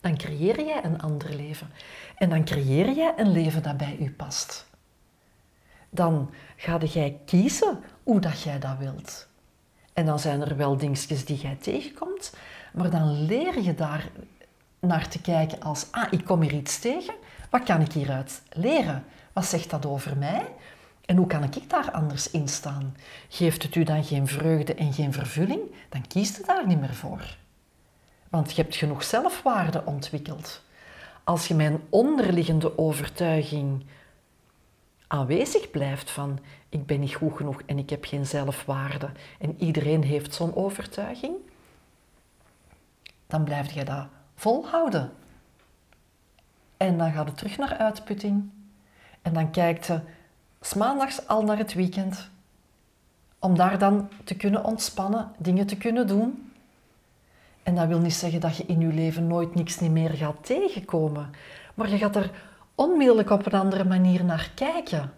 dan 0.01 0.17
creëer 0.17 0.65
jij 0.65 0.83
een 0.83 1.01
ander 1.01 1.35
leven. 1.35 1.69
En 2.17 2.29
dan 2.29 2.45
creëer 2.45 2.91
jij 2.91 3.13
een 3.17 3.31
leven 3.31 3.63
dat 3.63 3.77
bij 3.77 3.97
u 3.99 4.11
past. 4.11 4.67
Dan 5.89 6.29
ga 6.55 6.77
jij 6.77 7.19
kiezen 7.25 7.79
hoe 8.03 8.19
dat 8.19 8.41
jij 8.41 8.59
dat 8.59 8.77
wilt. 8.79 9.27
En 9.93 10.05
dan 10.05 10.19
zijn 10.19 10.41
er 10.41 10.57
wel 10.57 10.77
dingetjes 10.77 11.25
die 11.25 11.37
jij 11.37 11.57
tegenkomt, 11.61 12.35
maar 12.73 12.89
dan 12.89 13.25
leer 13.25 13.61
je 13.61 13.75
daar 13.75 14.09
naar 14.83 15.07
te 15.07 15.21
kijken 15.21 15.61
als, 15.61 15.87
ah, 15.91 16.07
ik 16.11 16.25
kom 16.25 16.41
hier 16.41 16.53
iets 16.53 16.79
tegen, 16.79 17.13
Wat 17.49 17.63
kan 17.63 17.81
ik 17.81 17.91
hieruit 17.91 18.41
leren? 18.49 19.05
Wat 19.33 19.45
zegt 19.45 19.69
dat 19.69 19.85
over 19.85 20.17
mij? 20.17 20.45
En 21.05 21.17
hoe 21.17 21.27
kan 21.27 21.43
ik 21.43 21.69
daar 21.69 21.91
anders 21.91 22.31
in 22.31 22.47
staan? 22.47 22.95
Geeft 23.29 23.63
het 23.63 23.75
u 23.75 23.83
dan 23.83 24.03
geen 24.03 24.27
vreugde 24.27 24.73
en 24.73 24.93
geen 24.93 25.13
vervulling? 25.13 25.61
Dan 25.89 26.07
kiest 26.07 26.39
u 26.39 26.43
daar 26.45 26.67
niet 26.67 26.79
meer 26.79 26.93
voor. 26.93 27.37
Want 28.29 28.55
je 28.55 28.61
hebt 28.61 28.75
genoeg 28.75 29.03
zelfwaarde 29.03 29.85
ontwikkeld. 29.85 30.61
Als 31.23 31.47
je 31.47 31.55
mijn 31.55 31.81
onderliggende 31.89 32.77
overtuiging 32.77 33.85
aanwezig 35.07 35.69
blijft 35.71 36.11
van 36.11 36.39
ik 36.69 36.85
ben 36.85 36.99
niet 36.99 37.13
goed 37.15 37.35
genoeg 37.35 37.61
en 37.65 37.77
ik 37.77 37.89
heb 37.89 38.05
geen 38.05 38.25
zelfwaarde 38.25 39.09
en 39.39 39.55
iedereen 39.57 40.03
heeft 40.03 40.33
zo'n 40.33 40.55
overtuiging, 40.55 41.35
dan 43.27 43.43
blijf 43.43 43.71
je 43.71 43.83
dat 43.83 44.07
volhouden. 44.35 45.11
En 46.77 46.97
dan 46.97 47.11
gaat 47.11 47.25
het 47.27 47.37
terug 47.37 47.57
naar 47.57 47.77
uitputting. 47.77 48.49
En 49.21 49.33
dan 49.33 49.51
kijkt 49.51 49.89
je 50.59 50.73
maandags 50.75 51.27
al 51.27 51.43
naar 51.43 51.57
het 51.57 51.73
weekend. 51.73 52.29
Om 53.39 53.55
daar 53.55 53.79
dan 53.79 54.09
te 54.23 54.35
kunnen 54.35 54.63
ontspannen, 54.63 55.31
dingen 55.37 55.65
te 55.65 55.77
kunnen 55.77 56.07
doen. 56.07 56.51
En 57.63 57.75
dat 57.75 57.87
wil 57.87 57.99
niet 57.99 58.13
zeggen 58.13 58.39
dat 58.39 58.57
je 58.57 58.65
in 58.65 58.79
je 58.79 58.87
leven 58.87 59.27
nooit 59.27 59.55
niks 59.55 59.79
meer 59.79 60.09
gaat 60.09 60.45
tegenkomen. 60.45 61.29
Maar 61.73 61.89
je 61.89 61.97
gaat 61.97 62.15
er 62.15 62.31
onmiddellijk 62.75 63.29
op 63.29 63.45
een 63.45 63.59
andere 63.59 63.83
manier 63.83 64.25
naar 64.25 64.51
kijken. 64.55 65.11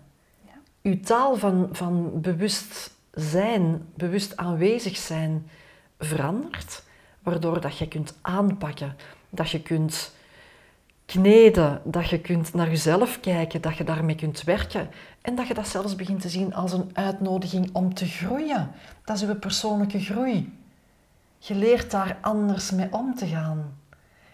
Ja. 0.46 0.54
Uw 0.82 1.00
taal 1.00 1.36
van, 1.36 1.70
van 1.72 2.22
bewust 2.22 2.92
zijn, 3.12 3.88
bewust 3.96 4.38
aanwezig 4.38 4.98
zijn, 4.98 5.50
verandert. 6.00 6.84
Waardoor 7.26 7.62
dat 7.62 7.78
je 7.78 7.88
kunt 7.88 8.18
aanpakken, 8.22 8.96
dat 9.30 9.50
je 9.50 9.62
kunt 9.62 10.14
kneden, 11.06 11.82
dat 11.84 12.10
je 12.10 12.20
kunt 12.20 12.54
naar 12.54 12.70
jezelf 12.70 13.20
kijken, 13.20 13.62
dat 13.62 13.78
je 13.78 13.84
daarmee 13.84 14.16
kunt 14.16 14.44
werken 14.44 14.90
en 15.22 15.36
dat 15.36 15.48
je 15.48 15.54
dat 15.54 15.68
zelfs 15.68 15.96
begint 15.96 16.22
te 16.22 16.30
zien 16.30 16.54
als 16.54 16.74
een 16.74 16.90
uitnodiging 16.94 17.70
om 17.74 17.94
te 17.94 18.06
groeien. 18.06 18.72
Dat 19.04 19.16
is 19.16 19.24
uw 19.24 19.36
persoonlijke 19.36 20.00
groei. 20.00 20.54
Je 21.38 21.56
leert 21.56 21.92
daar 21.92 22.18
anders 22.22 22.72
mee 22.72 22.88
om 22.92 23.16
te 23.16 23.28
gaan. 23.28 23.78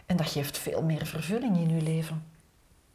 En 0.06 0.16
dat 0.16 0.30
geeft 0.30 0.58
veel 0.58 0.84
meer 0.84 1.06
vervulling 1.06 1.58
in 1.58 1.76
je 1.76 1.82
leven. 1.82 2.24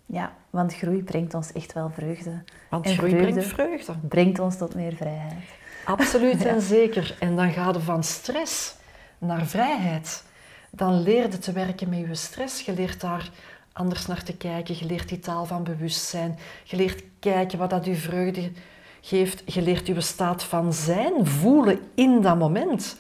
Ja, 0.06 0.32
want 0.50 0.74
groei 0.74 1.02
brengt 1.02 1.35
ons 1.35 1.52
echt 1.52 1.72
wel 1.72 1.90
vreugde. 1.90 2.42
Want 2.70 2.90
groei 2.90 3.16
brengt 3.16 3.44
vreugde. 3.44 3.92
Brengt 4.09 4.38
ons 4.38 4.56
tot 4.56 4.74
meer 4.74 4.94
vrijheid. 4.96 5.44
Absoluut 5.85 6.44
en 6.54 6.61
zeker. 6.61 7.16
En 7.18 7.37
dan 7.37 7.52
gaat 7.52 7.74
je 7.74 7.80
van 7.80 8.04
stress 8.04 8.74
naar 9.18 9.46
vrijheid. 9.46 10.24
Dan 10.70 11.02
leer 11.02 11.31
je 11.31 11.38
te 11.38 11.52
werken 11.52 11.88
met 11.88 11.98
je 11.98 12.14
stress. 12.14 12.62
Je 12.62 12.72
leert 12.72 13.00
daar 13.00 13.31
anders 13.72 14.07
naar 14.07 14.22
te 14.22 14.37
kijken. 14.37 14.79
Je 14.79 14.85
leert 14.85 15.09
die 15.09 15.18
taal 15.18 15.46
van 15.46 15.64
bewustzijn. 15.64 16.38
Je 16.64 16.76
leert 16.76 17.02
kijken 17.18 17.59
wat 17.59 17.70
dat 17.70 17.85
je 17.85 17.94
vreugde 17.94 18.52
geeft. 19.00 19.55
Je 19.55 19.62
leert 19.62 19.87
je 19.87 20.00
staat 20.00 20.42
van 20.42 20.72
zijn 20.72 21.26
voelen 21.26 21.81
in 21.94 22.20
dat 22.20 22.38
moment. 22.38 22.96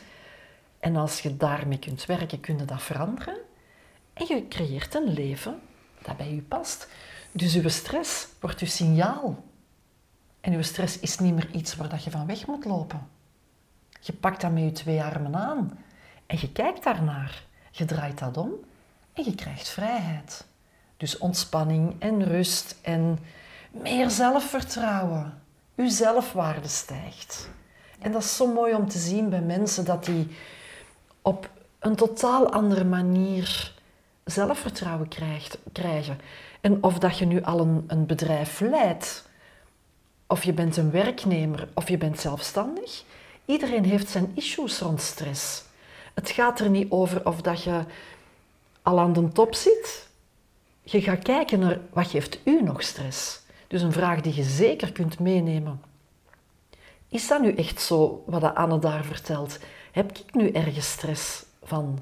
En 0.78 0.96
als 0.96 1.20
je 1.20 1.36
daarmee 1.36 1.78
kunt 1.78 2.06
werken, 2.06 2.40
kun 2.40 2.58
je 2.58 2.64
dat 2.64 2.82
veranderen. 2.82 3.36
En 4.12 4.26
je 4.28 4.48
creëert 4.48 4.94
een 4.94 5.12
leven 5.12 5.60
dat 6.02 6.16
bij 6.16 6.34
je 6.34 6.42
past. 6.42 6.88
Dus 7.32 7.52
je 7.52 7.68
stress 7.68 8.28
wordt 8.40 8.60
je 8.60 8.66
signaal. 8.66 9.44
En 10.40 10.52
je 10.52 10.62
stress 10.62 10.98
is 10.98 11.18
niet 11.18 11.34
meer 11.34 11.50
iets 11.50 11.76
waar 11.76 11.88
dat 11.88 12.04
je 12.04 12.10
van 12.10 12.26
weg 12.26 12.46
moet 12.46 12.64
lopen. 12.64 13.08
Je 14.00 14.12
pakt 14.12 14.40
dat 14.40 14.52
met 14.52 14.62
je 14.62 14.72
twee 14.72 15.02
armen 15.02 15.36
aan 15.36 15.78
en 16.26 16.38
je 16.40 16.52
kijkt 16.52 16.84
daarnaar. 16.84 17.42
Je 17.70 17.84
draait 17.84 18.18
dat 18.18 18.36
om 18.36 18.52
en 19.12 19.24
je 19.24 19.34
krijgt 19.34 19.68
vrijheid. 19.68 20.44
Dus 20.96 21.18
ontspanning 21.18 21.94
en 21.98 22.24
rust 22.24 22.78
en 22.82 23.18
meer 23.70 24.10
zelfvertrouwen. 24.10 25.42
Uw 25.76 25.88
zelfwaarde 25.88 26.68
stijgt. 26.68 27.48
En 27.98 28.12
dat 28.12 28.22
is 28.22 28.36
zo 28.36 28.52
mooi 28.52 28.74
om 28.74 28.88
te 28.88 28.98
zien 28.98 29.28
bij 29.28 29.40
mensen 29.40 29.84
dat 29.84 30.04
die 30.04 30.36
op 31.22 31.50
een 31.78 31.96
totaal 31.96 32.52
andere 32.52 32.84
manier 32.84 33.74
zelfvertrouwen 34.24 35.08
krijgen. 35.72 36.20
En 36.60 36.82
of 36.82 36.98
dat 36.98 37.18
je 37.18 37.26
nu 37.26 37.42
al 37.42 37.60
een, 37.60 37.84
een 37.86 38.06
bedrijf 38.06 38.60
leidt, 38.60 39.28
of 40.26 40.44
je 40.44 40.52
bent 40.52 40.76
een 40.76 40.90
werknemer, 40.90 41.68
of 41.74 41.88
je 41.88 41.98
bent 41.98 42.20
zelfstandig, 42.20 43.04
iedereen 43.44 43.84
heeft 43.84 44.08
zijn 44.08 44.32
issues 44.34 44.78
rond 44.78 45.00
stress. 45.00 45.64
Het 46.16 46.30
gaat 46.30 46.60
er 46.60 46.70
niet 46.70 46.90
over 46.90 47.26
of 47.26 47.40
dat 47.40 47.62
je 47.62 47.84
al 48.82 49.00
aan 49.00 49.12
de 49.12 49.28
top 49.28 49.54
zit. 49.54 50.08
Je 50.82 51.00
gaat 51.00 51.22
kijken 51.22 51.58
naar 51.58 51.80
wat 51.92 52.06
geeft 52.06 52.40
u 52.44 52.62
nog 52.62 52.82
stress. 52.82 53.40
Dus 53.66 53.82
een 53.82 53.92
vraag 53.92 54.20
die 54.20 54.34
je 54.34 54.42
zeker 54.42 54.92
kunt 54.92 55.18
meenemen. 55.18 55.80
Is 57.08 57.28
dat 57.28 57.40
nu 57.40 57.54
echt 57.54 57.80
zo 57.80 58.22
wat 58.26 58.54
Anne 58.54 58.78
daar 58.78 59.04
vertelt? 59.04 59.58
Heb 59.92 60.18
ik 60.18 60.34
nu 60.34 60.50
ergens 60.50 60.90
stress 60.90 61.44
van? 61.62 61.98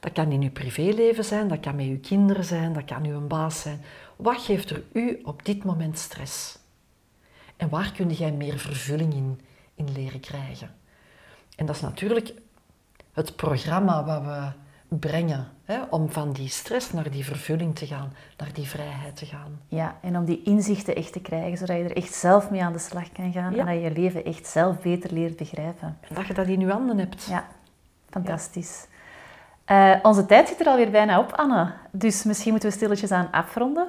Dat 0.00 0.12
kan 0.12 0.32
in 0.32 0.42
uw 0.42 0.50
privéleven 0.50 1.24
zijn, 1.24 1.48
dat 1.48 1.60
kan 1.60 1.76
met 1.76 1.86
uw 1.86 2.00
kinderen 2.00 2.44
zijn, 2.44 2.72
dat 2.72 2.84
kan 2.84 3.06
uw 3.06 3.26
baas 3.26 3.60
zijn. 3.60 3.84
Wat 4.16 4.40
geeft 4.40 4.70
er 4.70 4.82
u 4.92 5.20
op 5.24 5.44
dit 5.44 5.64
moment 5.64 5.98
stress? 5.98 6.58
En 7.56 7.68
waar 7.68 7.92
kun 7.92 8.10
jij 8.10 8.32
meer 8.32 8.58
vervulling 8.58 9.14
in, 9.14 9.40
in 9.74 9.92
leren 9.92 10.20
krijgen? 10.20 10.74
En 11.56 11.66
dat 11.66 11.74
is 11.74 11.82
natuurlijk 11.82 12.34
het 13.18 13.36
programma 13.36 14.04
wat 14.04 14.22
we 14.22 14.52
brengen. 14.96 15.48
Hè, 15.64 15.80
om 15.90 16.12
van 16.12 16.32
die 16.32 16.48
stress 16.48 16.92
naar 16.92 17.10
die 17.10 17.24
vervulling 17.24 17.76
te 17.76 17.86
gaan, 17.86 18.12
naar 18.36 18.52
die 18.52 18.68
vrijheid 18.68 19.16
te 19.16 19.26
gaan. 19.26 19.60
Ja, 19.68 19.96
en 20.02 20.16
om 20.16 20.24
die 20.24 20.42
inzichten 20.42 20.96
echt 20.96 21.12
te 21.12 21.20
krijgen, 21.20 21.58
zodat 21.58 21.76
je 21.76 21.82
er 21.82 21.96
echt 21.96 22.14
zelf 22.14 22.50
mee 22.50 22.62
aan 22.62 22.72
de 22.72 22.78
slag 22.78 23.12
kan 23.12 23.32
gaan 23.32 23.54
en 23.54 23.66
dat 23.66 23.74
je 23.74 23.80
je 23.80 23.90
leven 23.90 24.24
echt 24.24 24.46
zelf 24.46 24.80
beter 24.80 25.12
leert 25.12 25.36
begrijpen. 25.36 25.98
En 26.00 26.14
dat 26.14 26.26
je 26.26 26.34
dat 26.34 26.46
in 26.46 26.60
je 26.60 26.70
handen 26.70 26.98
hebt. 26.98 27.24
Ja, 27.24 27.46
fantastisch. 28.10 28.86
Eh, 29.64 29.94
onze 30.02 30.26
tijd 30.26 30.48
zit 30.48 30.60
er 30.60 30.66
alweer 30.66 30.90
bijna 30.90 31.18
op, 31.18 31.32
Anne. 31.32 31.72
Dus 31.90 32.24
misschien 32.24 32.50
moeten 32.50 32.68
we 32.68 32.74
stilletjes 32.74 33.10
aan 33.10 33.30
afronden. 33.30 33.88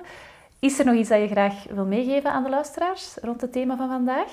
Is 0.60 0.80
er 0.80 0.86
nog 0.86 0.96
iets 0.96 1.10
dat 1.10 1.20
je 1.20 1.28
graag 1.28 1.64
wil 1.70 1.86
meegeven 1.86 2.32
aan 2.32 2.44
de 2.44 2.50
luisteraars 2.50 3.18
rond 3.22 3.42
het 3.42 3.52
thema 3.52 3.78
van 3.78 3.90
vandaag? 3.90 4.32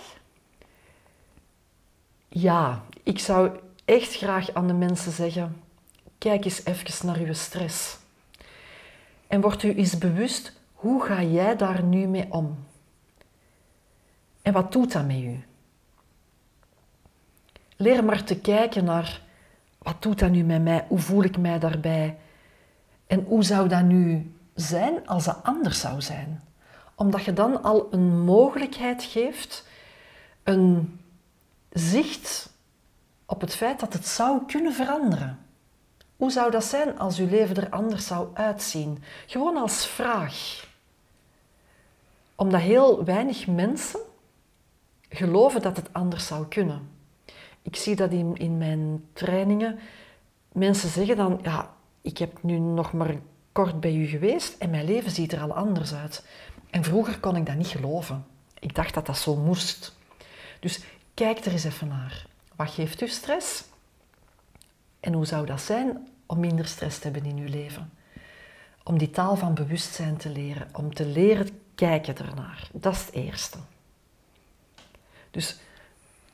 Ja, 2.28 2.82
ik 3.02 3.18
zou 3.18 3.50
echt 3.86 4.14
graag 4.14 4.54
aan 4.54 4.66
de 4.66 4.72
mensen 4.72 5.12
zeggen: 5.12 5.62
kijk 6.18 6.44
eens 6.44 6.64
even 6.64 7.06
naar 7.06 7.18
uw 7.18 7.32
stress. 7.32 7.98
En 9.26 9.40
word 9.40 9.62
u 9.62 9.74
eens 9.74 9.98
bewust, 9.98 10.52
hoe 10.72 11.04
ga 11.04 11.22
jij 11.22 11.56
daar 11.56 11.82
nu 11.82 12.06
mee 12.06 12.26
om? 12.30 12.64
En 14.42 14.52
wat 14.52 14.72
doet 14.72 14.92
dat 14.92 15.06
met 15.06 15.16
u? 15.16 15.44
Leer 17.76 18.04
maar 18.04 18.24
te 18.24 18.40
kijken 18.40 18.84
naar 18.84 19.22
wat 19.78 20.02
doet 20.02 20.18
dat 20.18 20.30
nu 20.30 20.42
met 20.42 20.62
mij? 20.62 20.84
Hoe 20.88 20.98
voel 20.98 21.22
ik 21.22 21.38
mij 21.38 21.58
daarbij? 21.58 22.18
En 23.06 23.24
hoe 23.24 23.44
zou 23.44 23.68
dat 23.68 23.82
nu 23.82 24.34
zijn 24.54 25.06
als 25.06 25.24
dat 25.24 25.38
anders 25.42 25.80
zou 25.80 26.00
zijn? 26.00 26.44
Omdat 26.94 27.24
je 27.24 27.32
dan 27.32 27.62
al 27.62 27.88
een 27.90 28.24
mogelijkheid 28.24 29.02
geeft, 29.02 29.66
een 30.42 30.98
zicht 31.70 32.54
op 33.26 33.40
het 33.40 33.54
feit 33.54 33.80
dat 33.80 33.92
het 33.92 34.06
zou 34.06 34.46
kunnen 34.46 34.72
veranderen. 34.72 35.38
Hoe 36.16 36.30
zou 36.30 36.50
dat 36.50 36.64
zijn 36.64 36.98
als 36.98 37.18
uw 37.18 37.28
leven 37.28 37.56
er 37.56 37.70
anders 37.70 38.06
zou 38.06 38.28
uitzien? 38.34 39.02
Gewoon 39.26 39.56
als 39.56 39.86
vraag. 39.86 40.66
Omdat 42.34 42.60
heel 42.60 43.04
weinig 43.04 43.46
mensen 43.46 44.00
geloven 45.08 45.62
dat 45.62 45.76
het 45.76 45.92
anders 45.92 46.26
zou 46.26 46.46
kunnen. 46.46 46.90
Ik 47.62 47.76
zie 47.76 47.96
dat 47.96 48.10
in, 48.10 48.36
in 48.36 48.58
mijn 48.58 49.04
trainingen. 49.12 49.78
Mensen 50.52 50.88
zeggen 50.88 51.16
dan, 51.16 51.38
ja, 51.42 51.74
ik 52.02 52.18
heb 52.18 52.42
nu 52.42 52.58
nog 52.58 52.92
maar 52.92 53.14
kort 53.52 53.80
bij 53.80 53.94
u 53.94 54.06
geweest 54.06 54.58
en 54.58 54.70
mijn 54.70 54.84
leven 54.84 55.10
ziet 55.10 55.32
er 55.32 55.40
al 55.40 55.54
anders 55.54 55.94
uit. 55.94 56.26
En 56.70 56.84
vroeger 56.84 57.20
kon 57.20 57.36
ik 57.36 57.46
dat 57.46 57.54
niet 57.54 57.66
geloven. 57.66 58.26
Ik 58.58 58.74
dacht 58.74 58.94
dat 58.94 59.06
dat 59.06 59.18
zo 59.18 59.36
moest. 59.36 59.96
Dus 60.60 60.84
kijk 61.14 61.44
er 61.44 61.52
eens 61.52 61.64
even 61.64 61.88
naar. 61.88 62.25
Wat 62.56 62.70
geeft 62.70 63.00
u 63.00 63.08
stress? 63.08 63.64
En 65.00 65.12
hoe 65.12 65.26
zou 65.26 65.46
dat 65.46 65.60
zijn 65.60 66.08
om 66.26 66.40
minder 66.40 66.66
stress 66.66 66.98
te 66.98 67.10
hebben 67.10 67.30
in 67.30 67.36
uw 67.36 67.48
leven? 67.48 67.92
Om 68.82 68.98
die 68.98 69.10
taal 69.10 69.36
van 69.36 69.54
bewustzijn 69.54 70.16
te 70.16 70.28
leren, 70.28 70.68
om 70.72 70.94
te 70.94 71.06
leren 71.06 71.62
kijken 71.74 72.16
ernaar. 72.16 72.68
Dat 72.72 72.92
is 72.92 73.00
het 73.00 73.14
eerste. 73.14 73.58
Dus 75.30 75.58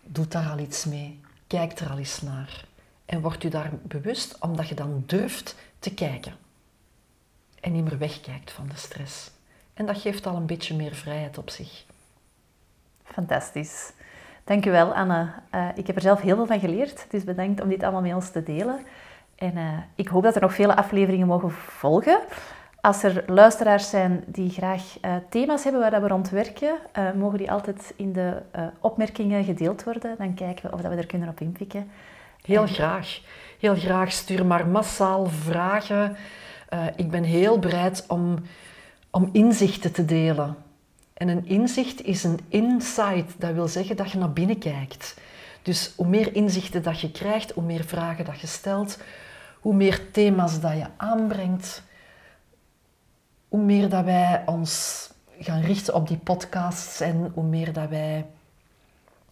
doe 0.02 0.28
daar 0.28 0.50
al 0.50 0.58
iets 0.58 0.84
mee. 0.84 1.20
Kijk 1.46 1.78
er 1.78 1.90
al 1.90 1.98
eens 1.98 2.20
naar. 2.20 2.64
En 3.04 3.20
word 3.20 3.44
u 3.44 3.48
daar 3.48 3.70
bewust 3.82 4.38
omdat 4.38 4.68
je 4.68 4.74
dan 4.74 5.02
durft 5.06 5.54
te 5.78 5.94
kijken. 5.94 6.36
En 7.60 7.72
niet 7.72 7.84
meer 7.84 7.98
wegkijkt 7.98 8.50
van 8.50 8.68
de 8.68 8.76
stress. 8.76 9.30
En 9.74 9.86
dat 9.86 10.00
geeft 10.00 10.26
al 10.26 10.36
een 10.36 10.46
beetje 10.46 10.74
meer 10.74 10.94
vrijheid 10.94 11.38
op 11.38 11.50
zich. 11.50 11.84
Fantastisch. 13.04 13.92
Dankjewel 14.44 14.94
Anne. 14.94 15.28
Uh, 15.54 15.68
ik 15.74 15.86
heb 15.86 15.96
er 15.96 16.02
zelf 16.02 16.20
heel 16.20 16.36
veel 16.36 16.46
van 16.46 16.60
geleerd, 16.60 17.06
dus 17.10 17.24
bedankt 17.24 17.62
om 17.62 17.68
dit 17.68 17.82
allemaal 17.82 18.00
met 18.00 18.14
ons 18.14 18.30
te 18.30 18.42
delen. 18.42 18.80
En 19.36 19.56
uh, 19.56 19.78
ik 19.94 20.08
hoop 20.08 20.22
dat 20.22 20.34
er 20.34 20.40
nog 20.40 20.54
vele 20.54 20.76
afleveringen 20.76 21.26
mogen 21.26 21.50
volgen 21.50 22.18
Als 22.80 23.02
er 23.02 23.24
luisteraars 23.26 23.90
zijn 23.90 24.24
die 24.26 24.50
graag 24.50 24.82
uh, 25.02 25.14
thema's 25.28 25.64
hebben 25.64 25.80
waar 25.80 26.02
we 26.02 26.08
rond 26.08 26.30
werken, 26.30 26.74
uh, 26.98 27.12
mogen 27.12 27.38
die 27.38 27.50
altijd 27.50 27.94
in 27.96 28.12
de 28.12 28.42
opmerkingen 28.80 29.44
gedeeld 29.44 29.84
worden. 29.84 30.14
Dan 30.18 30.34
kijken 30.34 30.66
we 30.66 30.72
of 30.72 30.80
dat 30.80 30.92
we 30.92 30.96
er 30.96 31.06
kunnen 31.06 31.28
op 31.28 31.40
inpikken. 31.40 31.90
Heel 32.42 32.66
graag. 32.66 33.20
Heel 33.58 33.76
graag. 33.76 34.12
Stuur 34.12 34.46
maar 34.46 34.66
massaal 34.66 35.26
vragen. 35.26 36.16
ik 36.96 37.10
ben 37.10 37.22
heel 37.22 37.58
bereid 37.58 38.04
om, 38.08 38.38
om 39.10 39.28
inzichten 39.32 39.92
te 39.92 40.04
delen. 40.04 40.56
En 41.22 41.28
een 41.28 41.46
inzicht 41.46 42.04
is 42.04 42.24
een 42.24 42.38
insight. 42.48 43.40
Dat 43.40 43.52
wil 43.52 43.68
zeggen 43.68 43.96
dat 43.96 44.10
je 44.10 44.18
naar 44.18 44.32
binnen 44.32 44.58
kijkt. 44.58 45.16
Dus 45.62 45.92
hoe 45.96 46.06
meer 46.06 46.34
inzichten 46.34 46.82
dat 46.82 47.00
je 47.00 47.10
krijgt, 47.10 47.50
hoe 47.50 47.62
meer 47.62 47.84
vragen 47.84 48.24
dat 48.24 48.40
je 48.40 48.46
stelt, 48.46 48.98
hoe 49.60 49.74
meer 49.74 50.10
thema's 50.10 50.60
dat 50.60 50.72
je 50.72 50.86
aanbrengt, 50.96 51.82
hoe 53.48 53.62
meer 53.62 53.88
dat 53.88 54.04
wij 54.04 54.42
ons 54.46 55.10
gaan 55.38 55.60
richten 55.60 55.94
op 55.94 56.08
die 56.08 56.16
podcasts 56.16 57.00
en 57.00 57.30
hoe 57.34 57.44
meer 57.44 57.72
dat 57.72 57.88
wij 57.88 58.26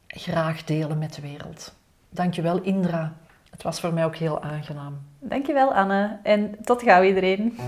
graag 0.06 0.64
delen 0.64 0.98
met 0.98 1.14
de 1.14 1.22
wereld. 1.22 1.74
Dankjewel 2.08 2.60
Indra. 2.60 3.12
Het 3.50 3.62
was 3.62 3.80
voor 3.80 3.92
mij 3.92 4.04
ook 4.04 4.16
heel 4.16 4.42
aangenaam. 4.42 4.98
Dankjewel 5.18 5.74
Anne 5.74 6.18
en 6.22 6.56
tot 6.64 6.82
gauw 6.82 7.02
iedereen. 7.02 7.58